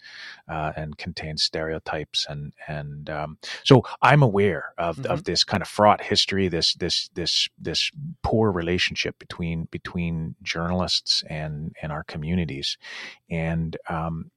[0.49, 5.11] uh, and contains stereotypes and and um, so I'm aware of, mm-hmm.
[5.13, 7.91] of this kind of fraught history, this this this this
[8.23, 12.79] poor relationship between between journalists and and our communities,
[13.31, 14.31] and um,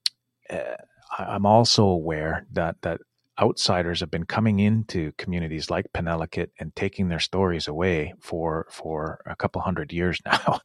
[0.49, 0.76] uh,
[1.17, 3.02] I'm also aware that that
[3.41, 9.21] outsiders have been coming into communities like Penelakut and taking their stories away for for
[9.25, 10.59] a couple hundred years now,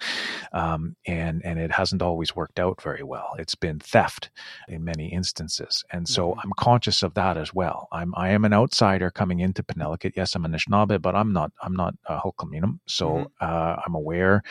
[0.52, 3.35] um, and and it hasn't always worked out very well.
[3.38, 4.31] It's been theft
[4.68, 6.40] in many instances, and so mm-hmm.
[6.40, 7.88] I'm conscious of that as well.
[7.92, 10.12] I'm I am an outsider coming into Penelakut.
[10.16, 12.81] Yes, I'm a Anishinaabe, but I'm not I'm not a Hul'qumi'num.
[12.87, 13.24] So mm-hmm.
[13.40, 14.42] uh, I'm aware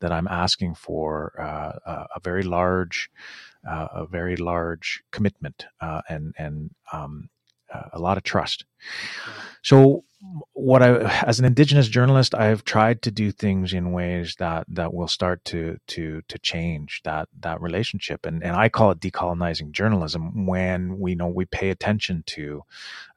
[0.00, 3.10] that I'm asking for uh, a, a very large.
[3.68, 7.28] Uh, a very large commitment uh, and and um,
[7.72, 8.64] uh, a lot of trust.
[9.62, 10.04] So,
[10.52, 14.92] what I, as an indigenous journalist, I've tried to do things in ways that that
[14.92, 19.72] will start to to to change that that relationship, and and I call it decolonizing
[19.72, 20.46] journalism.
[20.46, 22.62] When we know we pay attention to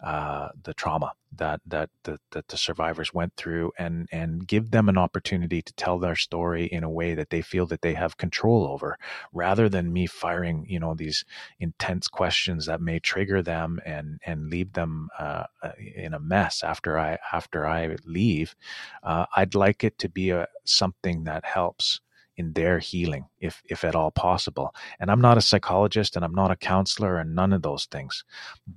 [0.03, 4.89] uh, the trauma that that the, that the survivors went through and and give them
[4.89, 8.17] an opportunity to tell their story in a way that they feel that they have
[8.17, 8.97] control over
[9.31, 11.23] rather than me firing you know these
[11.59, 15.43] intense questions that may trigger them and and leave them uh
[15.95, 18.55] in a mess after I after I leave
[19.03, 22.01] uh, I'd like it to be a something that helps
[22.37, 26.33] in their healing if if at all possible and i'm not a psychologist and i'm
[26.33, 28.23] not a counselor and none of those things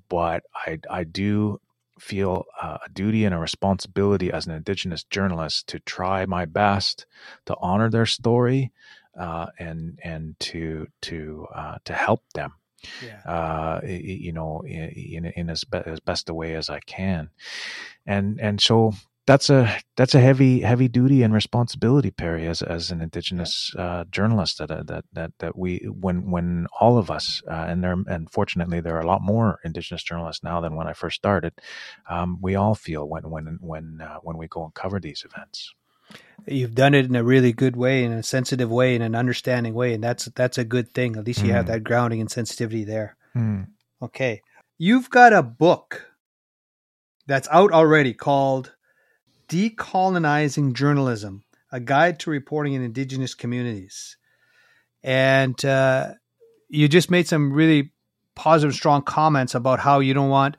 [0.08, 1.60] but i i do
[2.02, 7.06] feel uh, a duty and a responsibility as an Indigenous journalist to try my best
[7.46, 8.72] to honor their story
[9.18, 12.54] uh, and and to to uh, to help them.
[13.02, 13.20] Yeah.
[13.24, 17.30] Uh, you know, in in, in as, be, as best a way as I can,
[18.06, 18.92] and and so
[19.26, 24.04] that's a that's a heavy heavy duty and responsibility, Perry, as as an Indigenous uh,
[24.10, 24.58] journalist.
[24.58, 28.30] That uh, that that that we when when all of us uh, and there and
[28.30, 31.52] fortunately there are a lot more Indigenous journalists now than when I first started.
[32.08, 35.72] Um, we all feel when when when uh, when we go and cover these events.
[36.46, 39.74] You've done it in a really good way, in a sensitive way, in an understanding
[39.74, 41.16] way, and that's that's a good thing.
[41.16, 41.54] At least you mm.
[41.54, 43.16] have that grounding and sensitivity there.
[43.36, 43.68] Mm.
[44.00, 44.42] Okay,
[44.78, 46.12] you've got a book
[47.26, 48.74] that's out already called
[49.48, 54.16] Decolonizing Journalism, a guide to reporting in Indigenous communities.
[55.04, 56.14] And uh,
[56.68, 57.92] you just made some really
[58.34, 60.56] positive, strong comments about how you don't want,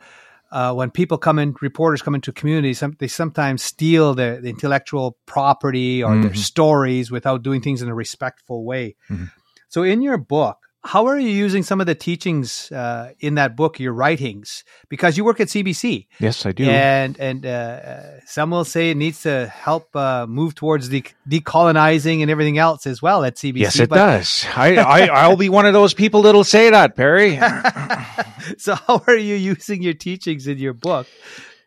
[0.53, 4.49] uh, when people come in, reporters come into communities, some, they sometimes steal the, the
[4.49, 6.21] intellectual property or mm-hmm.
[6.21, 8.95] their stories without doing things in a respectful way.
[9.09, 9.25] Mm-hmm.
[9.69, 13.55] So, in your book, how are you using some of the teachings uh, in that
[13.55, 14.65] book, your writings?
[14.89, 16.07] Because you work at CBC.
[16.19, 16.65] Yes, I do.
[16.65, 22.21] And and uh, some will say it needs to help uh, move towards de- decolonizing
[22.21, 23.57] and everything else as well at CBC.
[23.57, 24.45] Yes, it but- does.
[24.55, 27.37] I, I I'll be one of those people that'll say that, Perry.
[28.57, 31.07] so, how are you using your teachings in your book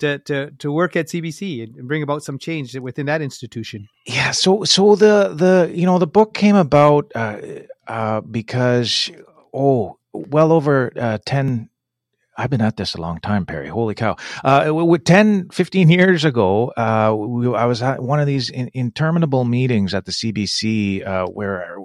[0.01, 3.89] to, to, to work at CBC and bring about some change within that institution?
[4.05, 7.39] Yeah, so so the the you know the book came about uh,
[7.87, 9.11] uh, because
[9.53, 11.71] oh, well over uh, ten.
[12.39, 13.69] I've been at this a long time, Perry.
[13.69, 14.17] Holy cow!
[14.45, 19.47] Uh, 10, 15 years ago, uh, we, I was at one of these in, interminable
[19.47, 21.79] meetings at the CBC uh, where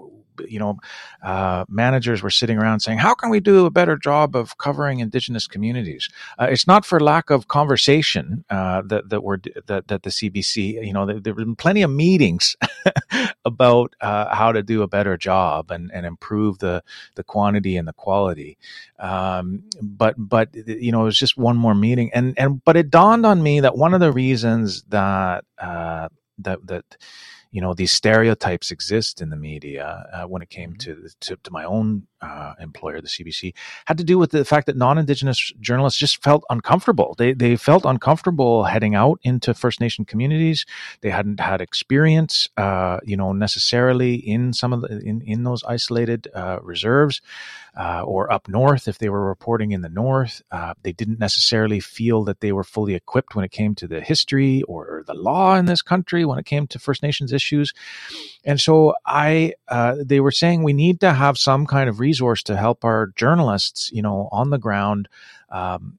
[0.47, 0.77] you know,
[1.23, 4.99] uh, managers were sitting around saying, "How can we do a better job of covering
[4.99, 10.03] Indigenous communities?" Uh, it's not for lack of conversation uh, that that were that that
[10.03, 12.55] the CBC, you know, there, there have been plenty of meetings
[13.45, 16.83] about uh, how to do a better job and and improve the
[17.15, 18.57] the quantity and the quality.
[18.99, 22.89] Um, but but you know, it was just one more meeting, and and but it
[22.89, 26.97] dawned on me that one of the reasons that uh, that that
[27.51, 31.03] you know these stereotypes exist in the media uh, when it came mm-hmm.
[31.03, 33.53] to, to, to my own uh, employer the CBC
[33.85, 37.15] had to do with the fact that non-indigenous journalists just felt uncomfortable.
[37.17, 40.65] They they felt uncomfortable heading out into first nation communities.
[41.01, 45.63] They hadn't had experience uh, you know necessarily in some of the in, in those
[45.63, 47.21] isolated uh, reserves
[47.77, 50.41] uh, or up north if they were reporting in the north.
[50.51, 54.01] Uh, they didn't necessarily feel that they were fully equipped when it came to the
[54.01, 57.73] history or the law in this country when it came to First Nations issues.
[58.43, 62.43] And so I, uh, they were saying we need to have some kind of resource
[62.43, 65.07] to help our journalists, you know, on the ground.
[65.49, 65.97] Um,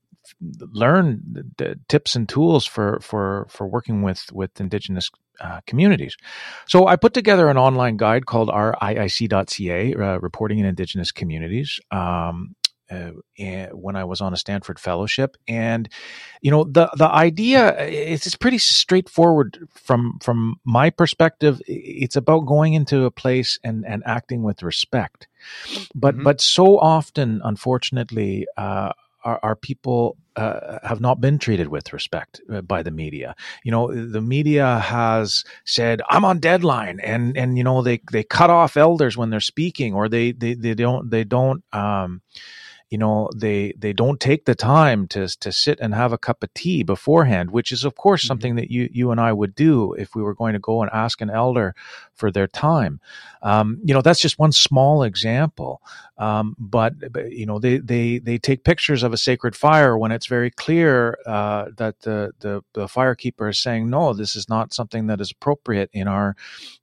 [0.72, 1.20] learn
[1.56, 6.16] the tips and tools for for for working with with indigenous uh, communities.
[6.66, 11.81] So I put together an online guide called RIIC.ca, uh, reporting in indigenous communities.
[11.90, 12.55] Um,
[12.92, 13.12] uh,
[13.73, 15.88] when I was on a Stanford fellowship, and
[16.42, 21.61] you know the the idea is it's pretty straightforward from from my perspective.
[21.66, 25.29] It's about going into a place and and acting with respect,
[25.95, 26.25] but mm-hmm.
[26.25, 28.92] but so often, unfortunately, uh,
[29.25, 33.35] our, our people uh, have not been treated with respect uh, by the media.
[33.64, 38.23] You know, the media has said, "I'm on deadline," and and you know they they
[38.23, 41.62] cut off elders when they're speaking, or they they they don't they don't.
[41.73, 42.23] Um,
[42.92, 46.42] you know they they don't take the time to to sit and have a cup
[46.42, 48.29] of tea beforehand which is of course mm-hmm.
[48.29, 50.90] something that you you and I would do if we were going to go and
[50.92, 51.75] ask an elder
[52.12, 53.01] for their time
[53.42, 55.81] um, you know that's just one small example
[56.22, 60.12] um, but, but, you know they, they they take pictures of a sacred fire when
[60.12, 64.72] it's very clear uh, that the, the the firekeeper is saying no this is not
[64.72, 66.37] something that is appropriate in our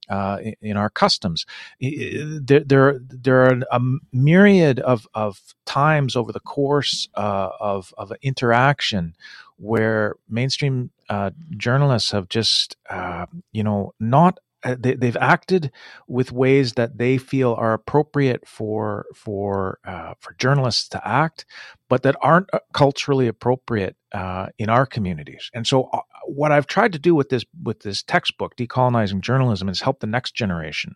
[0.10, 1.46] uh, in our customs.
[1.80, 3.80] There, there, there are a
[4.12, 9.16] myriad of, of times over the course uh, of, of interaction
[9.58, 15.72] where mainstream uh, journalists have just, uh, you know, not uh, they, have acted
[16.08, 21.46] with ways that they feel are appropriate for for uh, for journalists to act,
[21.90, 25.52] but that aren't uh, culturally appropriate uh, in our communities.
[25.54, 29.70] And so, uh, what I've tried to do with this with this textbook, decolonizing journalism,
[29.70, 30.96] is help the next generation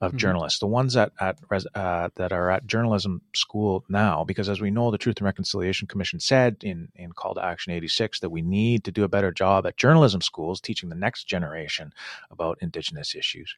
[0.00, 0.18] of mm-hmm.
[0.18, 1.38] journalists, the ones that at
[1.74, 5.88] uh, that are at journalism school now, because as we know, the Truth and Reconciliation
[5.88, 9.32] Commission said in in Call to Action '86 that we need to do a better
[9.32, 11.92] job at journalism schools teaching the next generation
[12.30, 13.54] about Indigenous issues.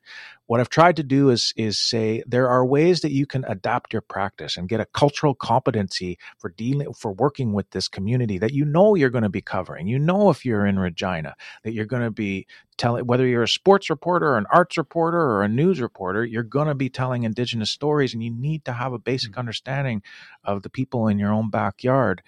[0.47, 3.93] What I've tried to do is is say there are ways that you can adapt
[3.93, 8.53] your practice and get a cultural competency for dealing for working with this community that
[8.53, 9.86] you know you're going to be covering.
[9.86, 11.34] You know if you're in Regina
[11.64, 15.18] that you're going to be telling whether you're a sports reporter or an arts reporter
[15.18, 18.72] or a news reporter, you're going to be telling indigenous stories and you need to
[18.72, 19.41] have a basic mm-hmm.
[19.41, 20.03] understanding
[20.45, 22.22] of the people in your own backyard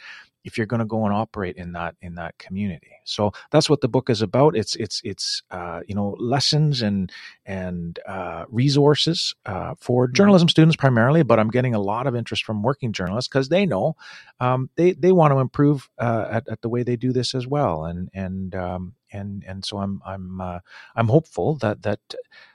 [0.45, 2.91] if you're going to go and operate in that in that community.
[3.05, 4.57] So that's what the book is about.
[4.57, 7.11] It's it's it's uh, you know lessons and
[7.47, 10.15] and uh, resources uh, for mm-hmm.
[10.15, 13.67] journalism students primarily, but I'm getting a lot of interest from working journalists because they
[13.67, 13.97] know
[14.41, 17.47] um, they they want to improve uh, at, at the way they do this as
[17.47, 17.85] well.
[17.85, 20.59] And and um, and and so I'm I'm uh,
[20.97, 22.01] I'm hopeful that that.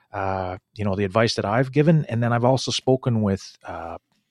[0.09, 3.57] Uh, you know the advice that I've given, and then I've also spoken with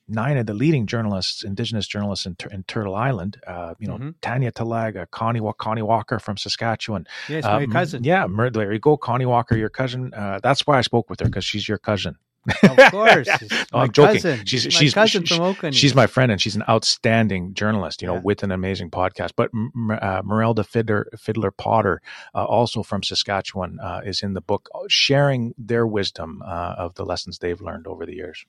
[0.08, 3.40] nine of the leading journalists, indigenous journalists in, in Turtle Island.
[3.46, 4.10] Uh, you know, mm-hmm.
[4.22, 7.06] Tanya Talaga, Connie, Connie Walker from Saskatchewan.
[7.28, 8.04] Yes, my um, cousin.
[8.04, 10.12] Yeah, there you go, Connie Walker, your cousin.
[10.14, 12.16] Uh, that's why I spoke with her because she's your cousin.
[12.62, 13.26] Of course,
[13.72, 14.22] no, I'm joking.
[14.22, 14.46] Cousin.
[14.46, 15.74] She's my she's cousin from Okanese.
[15.74, 18.02] She's my friend, and she's an outstanding journalist.
[18.02, 18.20] You know, yeah.
[18.22, 19.32] with an amazing podcast.
[19.36, 22.00] But uh, Merelda Fiddler, Fiddler Potter,
[22.34, 26.94] uh, also from Saskatchewan, uh, is in the book, uh, sharing their wisdom uh, of
[26.94, 28.44] the lessons they've learned over the years.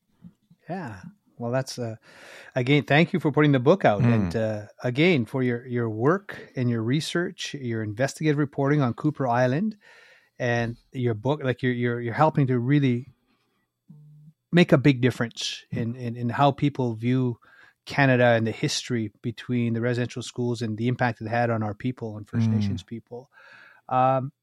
[0.69, 1.01] Yeah,
[1.37, 1.95] well, that's uh,
[2.55, 2.83] again.
[2.83, 4.13] Thank you for putting the book out, mm.
[4.13, 9.29] and uh, again for your your work and your research, your investigative reporting on Kuper
[9.29, 9.77] Island,
[10.39, 11.41] and your book.
[11.43, 13.13] Like you're you're you're helping to really
[14.51, 15.79] make a big difference hmm.
[15.79, 17.37] in in, in how people view
[17.85, 21.73] Canada and the history between the residential schools and the impact it had on our
[21.73, 22.55] people and First mm.
[22.55, 23.31] Nations people.
[23.89, 24.33] Um,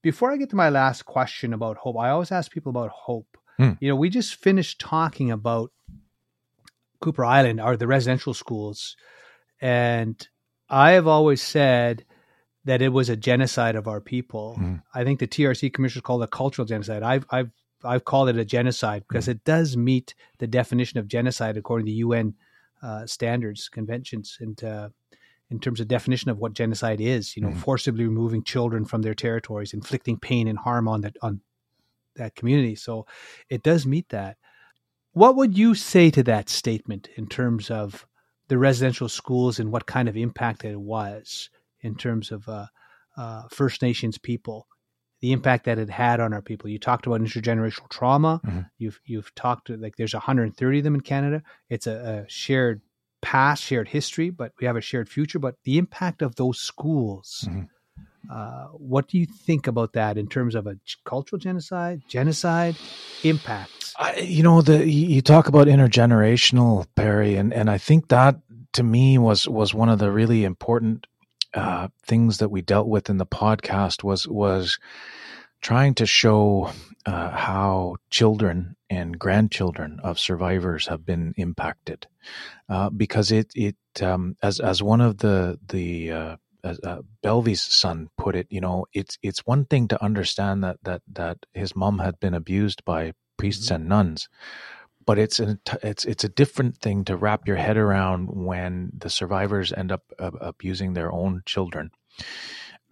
[0.00, 3.36] before I get to my last question about hope, I always ask people about hope.
[3.58, 3.76] Mm.
[3.80, 5.72] You know, we just finished talking about
[7.02, 8.96] Kuper Island are the residential schools.
[9.60, 10.26] And
[10.68, 12.04] I have always said
[12.64, 14.56] that it was a genocide of our people.
[14.60, 14.82] Mm.
[14.94, 17.02] I think the TRC commissioners called it a cultural genocide.
[17.02, 17.50] I've I've
[17.84, 19.32] I've called it a genocide because mm.
[19.32, 22.34] it does meet the definition of genocide according to UN
[22.82, 24.88] uh, standards, conventions, and uh,
[25.50, 27.36] in terms of definition of what genocide is.
[27.36, 27.56] You know, mm.
[27.56, 31.40] forcibly removing children from their territories, inflicting pain and harm on that on
[32.16, 32.74] that community.
[32.74, 33.06] So
[33.48, 34.36] it does meet that.
[35.18, 38.06] What would you say to that statement in terms of
[38.46, 41.50] the residential schools and what kind of impact it was
[41.80, 42.66] in terms of uh,
[43.16, 44.68] uh, First Nations people,
[45.20, 46.70] the impact that it had on our people?
[46.70, 48.40] You talked about intergenerational trauma.
[48.46, 48.60] Mm-hmm.
[48.78, 51.42] You've you've talked like there's 130 of them in Canada.
[51.68, 52.80] It's a, a shared
[53.20, 55.40] past, shared history, but we have a shared future.
[55.40, 57.44] But the impact of those schools.
[57.48, 57.64] Mm-hmm
[58.30, 62.76] uh, what do you think about that in terms of a cultural genocide, genocide
[63.24, 63.94] impacts?
[63.98, 68.36] I, you know, the you talk about intergenerational, Perry, and and I think that
[68.74, 71.06] to me was was one of the really important
[71.54, 74.78] uh, things that we dealt with in the podcast was was
[75.60, 76.70] trying to show
[77.06, 82.06] uh, how children and grandchildren of survivors have been impacted,
[82.68, 86.12] uh, because it it um, as as one of the the
[86.68, 90.78] uh, uh, Belvy's son put it, you know, it's it's one thing to understand that
[90.82, 93.76] that that his mom had been abused by priests mm-hmm.
[93.76, 94.28] and nuns,
[95.06, 99.10] but it's a, it's it's a different thing to wrap your head around when the
[99.10, 101.90] survivors end up uh, abusing their own children,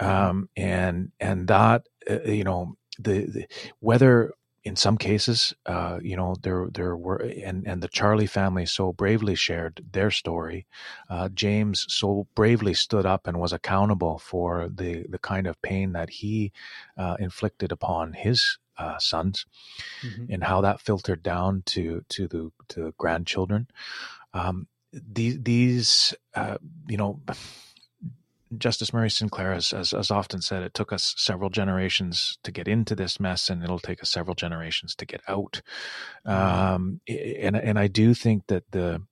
[0.00, 0.06] mm-hmm.
[0.06, 3.46] um, and and that uh, you know the, the
[3.80, 4.32] whether
[4.66, 8.92] in some cases, uh, you know, there there were and and the Charlie family so
[8.92, 10.66] bravely shared their story.
[11.08, 15.92] Uh, James so bravely stood up and was accountable for the the kind of pain
[15.92, 16.50] that he
[16.98, 19.46] uh, inflicted upon his uh, sons,
[20.02, 20.32] mm-hmm.
[20.32, 23.68] and how that filtered down to to the to the grandchildren.
[24.34, 26.58] Um, these these uh,
[26.88, 27.20] you know
[28.56, 32.68] Justice Murray Sinclair has, has, has, often said it took us several generations to get
[32.68, 35.62] into this mess, and it'll take us several generations to get out.
[36.26, 36.74] Mm-hmm.
[36.74, 39.02] Um, and and I do think that the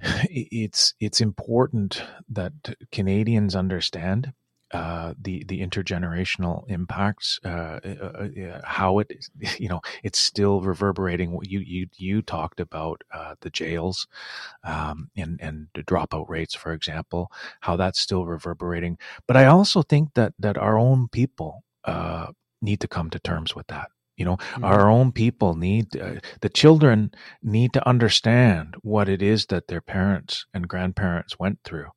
[0.30, 2.52] it's it's important that
[2.90, 4.32] Canadians understand
[4.72, 9.26] uh, the the intergenerational impacts, uh, uh, uh how it
[9.58, 11.38] you know it's still reverberating.
[11.42, 14.06] You you you talked about uh, the jails
[14.64, 18.96] um, and and the dropout rates, for example, how that's still reverberating.
[19.26, 21.64] But I also think that that our own people
[22.62, 23.88] need to come to terms with that.
[24.16, 24.64] You know, mm-hmm.
[24.64, 27.12] our own people need the children
[27.42, 31.88] need to understand what it is that their parents and grandparents went through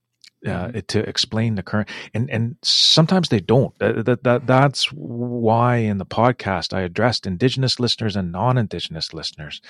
[0.46, 0.80] uh, mm-hmm.
[0.88, 5.98] to explain the current and and sometimes they don't that, that, that that's why in
[5.98, 9.62] the podcast I addressed indigenous listeners and non-indigenous listeners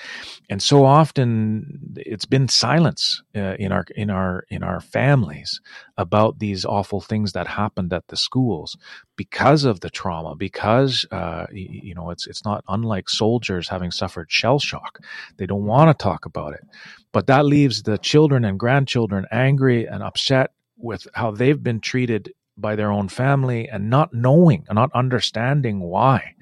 [0.50, 5.60] and so often it's been silence uh, in our in our in our families
[5.96, 8.76] about these awful things that happened at the schools
[9.16, 14.30] because of the trauma because uh, you know it's it's not unlike soldiers having suffered
[14.30, 15.00] shell shock.
[15.36, 16.64] They don't want to talk about it.
[17.12, 22.32] But that leaves the children and grandchildren angry and upset with how they've been treated
[22.56, 26.34] by their own family and not knowing, and not understanding why.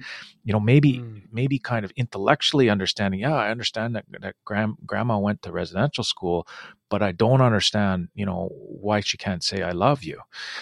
[0.43, 1.23] You know, maybe mm.
[1.31, 3.19] maybe kind of intellectually understanding.
[3.19, 6.47] Yeah, I understand that that gram, grandma went to residential school,
[6.89, 8.09] but I don't understand.
[8.13, 10.19] You know why she can't say I love you.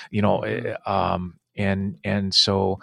[0.09, 0.87] You know, mm.
[0.87, 2.79] um, and and so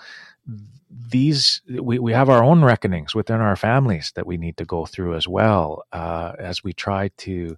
[0.91, 4.87] these we, we have our own reckonings within our families that we need to go
[4.87, 7.57] through as well uh, as we try to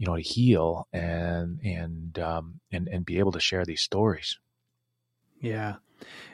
[0.00, 4.38] you know to heal and and um, and and be able to share these stories
[5.40, 5.76] yeah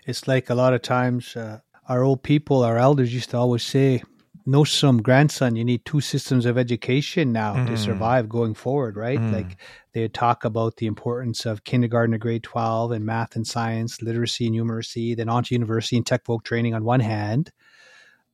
[0.06, 1.58] it's like a lot of times uh,
[1.88, 4.02] our old people our elders used to always say
[4.46, 7.66] no some grandson you need two systems of education now mm.
[7.66, 9.32] to survive going forward right mm.
[9.32, 9.56] like
[9.92, 14.46] they talk about the importance of kindergarten to grade 12 and math and science literacy
[14.46, 17.50] and numeracy then on to university and tech folk training on one hand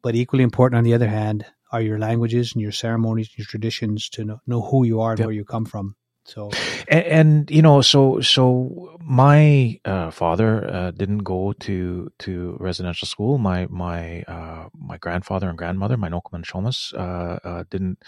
[0.02, 3.46] but equally important on the other hand are your languages and your ceremonies and your
[3.46, 5.26] traditions to know, know who you are and yep.
[5.26, 6.50] where you come from so,
[6.88, 13.06] and, and, you know, so so my uh, father uh, didn't go to to residential
[13.06, 13.38] school.
[13.38, 18.02] My my uh, my grandfather and grandmother, my Nokum and Shomas, uh, uh, didn't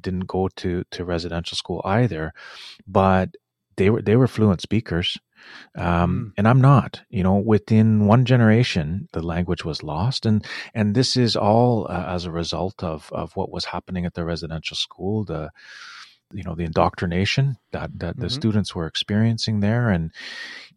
[0.00, 2.32] didn't go to to residential school either,
[2.86, 3.34] but
[3.76, 5.18] they were they were fluent speakers.
[5.76, 6.32] Um, mm.
[6.38, 7.02] and I'm not.
[7.10, 12.04] You know, within one generation, the language was lost, and and this is all uh,
[12.08, 15.24] as a result of of what was happening at the residential school.
[15.24, 15.50] The
[16.32, 18.22] you know the indoctrination that that mm-hmm.
[18.22, 20.12] the students were experiencing there and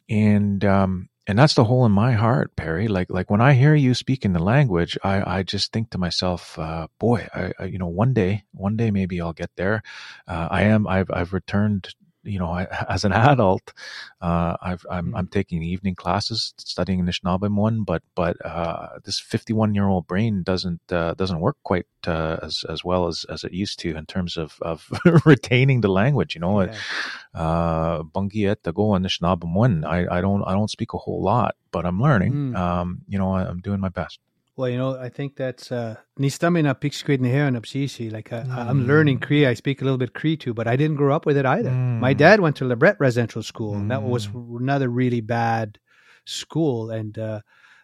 [0.10, 3.74] and um and that's the hole in my heart perry like like when i hear
[3.74, 7.80] you speaking the language i i just think to myself uh, boy I, I, you
[7.80, 9.82] know one day one day maybe i'll get there
[10.28, 11.96] uh, i am i've i've returned
[12.26, 13.74] you know, I, as an adult,
[14.22, 15.16] uh, i am I'm, mm-hmm.
[15.16, 20.82] I'm taking evening classes studying Anishinaabe but but uh, this 51 year old brain doesn't
[20.92, 24.38] uh, doesn't work quite uh, as as well as, as it used to in terms
[24.38, 24.90] of of
[25.26, 26.36] retaining the language.
[26.36, 26.60] You know,
[27.34, 32.02] uh, Bungiet go Anishinaabe I I don't I don't speak a whole lot, but I'm
[32.02, 32.34] learning.
[32.34, 32.58] Mm.
[32.58, 34.20] Um, you know, I, I'm doing my best.
[34.58, 38.12] Well, you know, I think that's uh Nistami na Neher Psisi.
[38.12, 38.56] Like uh, mm.
[38.56, 39.46] I'm learning Cree.
[39.46, 41.72] I speak a little bit Cree too, but I didn't grow up with it either.
[41.72, 42.00] Mm.
[42.00, 43.82] My dad went to Lebret Residential School, mm.
[43.82, 44.60] and that was mm.
[44.62, 45.78] another really bad
[46.24, 46.90] school.
[46.90, 47.42] And uh,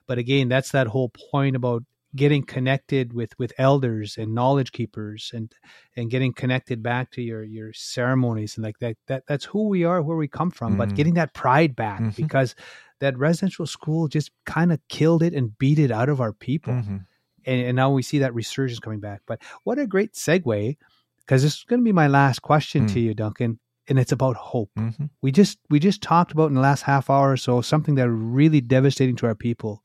[0.08, 1.84] but again, that's that whole point about
[2.16, 5.54] getting connected with with elders and knowledge keepers and
[5.96, 9.86] and getting connected back to your your ceremonies and like that that that's who we
[9.86, 10.96] are where we come from but mm.
[10.96, 12.22] getting that pride back mm-hmm.
[12.22, 12.54] because
[13.02, 16.74] that residential school just kind of killed it and beat it out of our people.
[16.74, 16.98] Mm-hmm.
[17.46, 19.22] And, and, now we see that resurgence coming back.
[19.26, 20.78] But what a great segue,
[21.18, 22.94] because this is going to be my last question mm.
[22.94, 24.70] to you, Duncan, and it's about hope.
[24.78, 25.06] Mm-hmm.
[25.24, 28.10] We just we just talked about in the last half hour or so something that
[28.10, 29.84] really devastating to our people,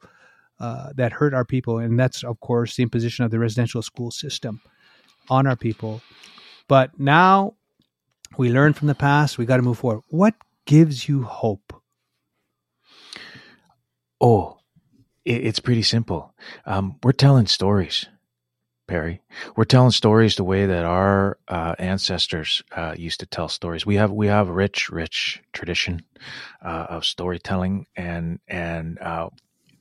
[0.61, 4.11] uh, that hurt our people, and that's of course the imposition of the residential school
[4.11, 4.61] system
[5.31, 6.03] on our people.
[6.69, 7.55] But now
[8.37, 9.39] we learn from the past.
[9.39, 10.03] We got to move forward.
[10.11, 10.35] What
[10.67, 11.66] gives you hope?
[14.21, 14.59] Oh,
[15.25, 16.35] it's pretty simple.
[16.67, 18.07] Um, we're telling stories,
[18.89, 19.23] Perry.
[19.57, 23.87] We're telling stories the way that our uh, ancestors uh, used to tell stories.
[23.87, 26.03] We have we have a rich, rich tradition
[26.65, 29.31] uh, of storytelling, and and uh,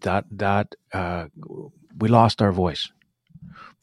[0.01, 1.27] that that uh,
[1.99, 2.91] we lost our voice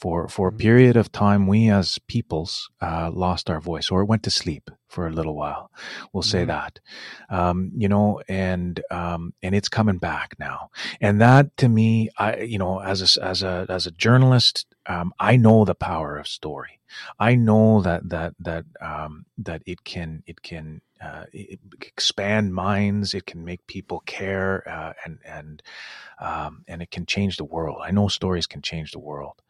[0.03, 0.59] for for a mm-hmm.
[0.59, 5.07] period of time, we as peoples uh, lost our voice or went to sleep for
[5.07, 5.70] a little while.
[6.12, 6.48] We'll say mm-hmm.
[6.48, 6.80] that,
[7.30, 10.70] um, you know, and um, and it's coming back now.
[11.00, 15.12] And that to me, I you know, as a as a as a journalist, um,
[15.18, 16.80] I know the power of story.
[17.18, 23.14] I know that that that um, that it can it can uh, expand minds.
[23.14, 25.62] It can make people care, uh, and and
[26.20, 27.78] um, and it can change the world.
[27.83, 29.41] I know stories can change the world,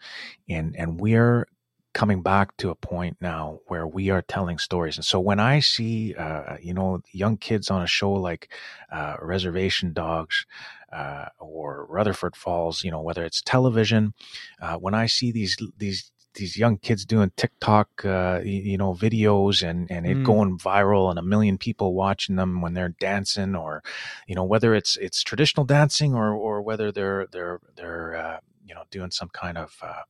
[0.48, 1.46] and and we're
[1.94, 4.96] coming back to a point now where we are telling stories.
[4.96, 8.50] And so when I see, uh, you know, young kids on a show like
[8.90, 10.46] uh, Reservation Dogs
[10.92, 14.14] uh, or Rutherford Falls, you know, whether it's television,
[14.60, 19.62] uh, when I see these these these young kids doing TikTok, uh, you, know, videos
[19.62, 20.24] and, and it mm.
[20.24, 23.82] going viral and a million people watching them when they're dancing or,
[24.26, 28.74] you know, whether it's, it's traditional dancing or, or whether they're, they're, they're, uh, you
[28.74, 30.02] know, doing some kind of, uh,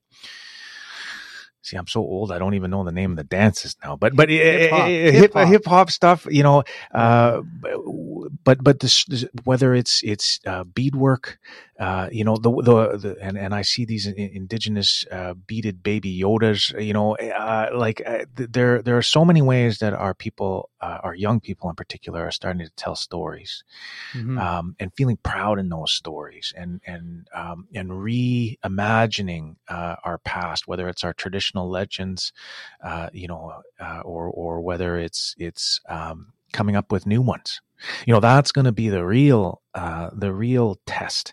[1.62, 2.32] See, I'm so old.
[2.32, 3.94] I don't even know the name of the dances now.
[3.94, 6.64] But but hip hip hop stuff, you know.
[6.92, 7.42] Uh,
[8.42, 9.06] but but this,
[9.44, 11.38] whether it's it's uh, beadwork,
[11.82, 16.16] uh, you know, the, the, the and and I see these indigenous uh, beaded baby
[16.16, 20.70] Yodas, you know, uh, like uh, there there are so many ways that our people,
[20.80, 23.64] uh, our young people in particular, are starting to tell stories,
[24.12, 24.38] mm-hmm.
[24.38, 30.88] um, and feeling proud in those stories, and and um, and reimagining our past, whether
[30.88, 32.32] it's our traditional legends,
[33.12, 33.60] you know,
[34.04, 37.60] or or whether it's it's um, coming up with new ones
[38.06, 41.32] You know, that's going to be the real uh, the real test.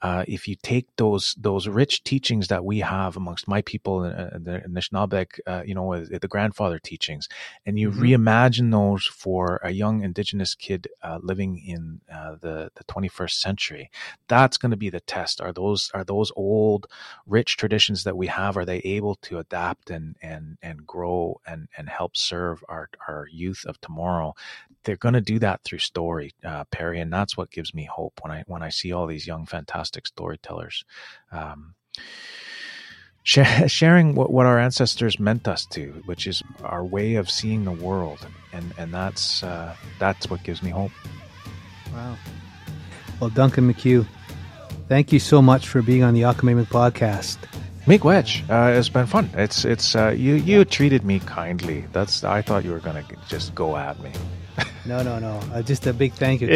[0.00, 4.38] Uh, if you take those those rich teachings that we have amongst my people, uh,
[4.38, 7.28] the Nishnabek, uh, you know, the grandfather teachings,
[7.66, 8.02] and you mm-hmm.
[8.02, 13.90] reimagine those for a young indigenous kid uh, living in uh, the the 21st century,
[14.28, 15.40] that's going to be the test.
[15.42, 16.86] Are those are those old
[17.26, 18.56] rich traditions that we have?
[18.56, 23.26] Are they able to adapt and and and grow and and help serve our our
[23.30, 24.34] youth of tomorrow?
[24.84, 26.34] They're going to do that through story,
[26.70, 29.46] Perry, and that's what gives me hope when I when I see all these young,
[29.46, 30.84] fantastic storytellers.
[31.32, 31.74] Um,
[33.24, 37.72] sharing what, what our ancestors meant us to, which is our way of seeing the
[37.72, 40.92] world, and and that's uh, that's what gives me hope.
[41.92, 42.16] Wow.
[43.20, 44.06] Well, Duncan McCue,
[44.88, 47.38] thank you so much for being on the Akamemik podcast.
[47.86, 48.48] Miigwech.
[48.48, 49.30] Uh, it's been fun.
[49.34, 51.84] It's it's uh, you you treated me kindly.
[51.92, 54.10] That's I thought you were gonna just go at me.
[54.86, 55.40] No, no, no.
[55.52, 56.48] Uh, just a big thank you.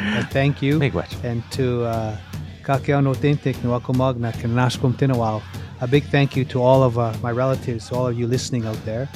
[0.00, 0.78] uh, thank you.
[1.22, 2.16] And to uh,
[2.62, 5.42] Kakeo no Tintik no Akomagna Kanaskum Tinawao.
[5.80, 8.64] A big thank you to all of uh, my relatives, to all of you listening
[8.66, 9.08] out there.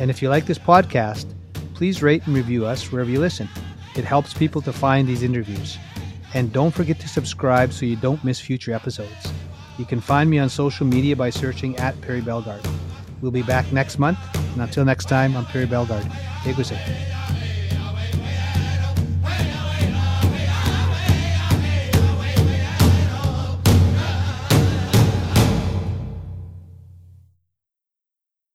[0.00, 1.26] And if you like this podcast,
[1.74, 3.48] please rate and review us wherever you listen.
[3.96, 5.78] It helps people to find these interviews.
[6.34, 9.32] And don't forget to subscribe so you don't miss future episodes.
[9.78, 12.66] You can find me on social media by searching at Perry Bellegarde.
[13.20, 14.18] We'll be back next month,
[14.52, 16.10] and until next time, I'm Perry Bellegarde.
[16.46, 17.15] Take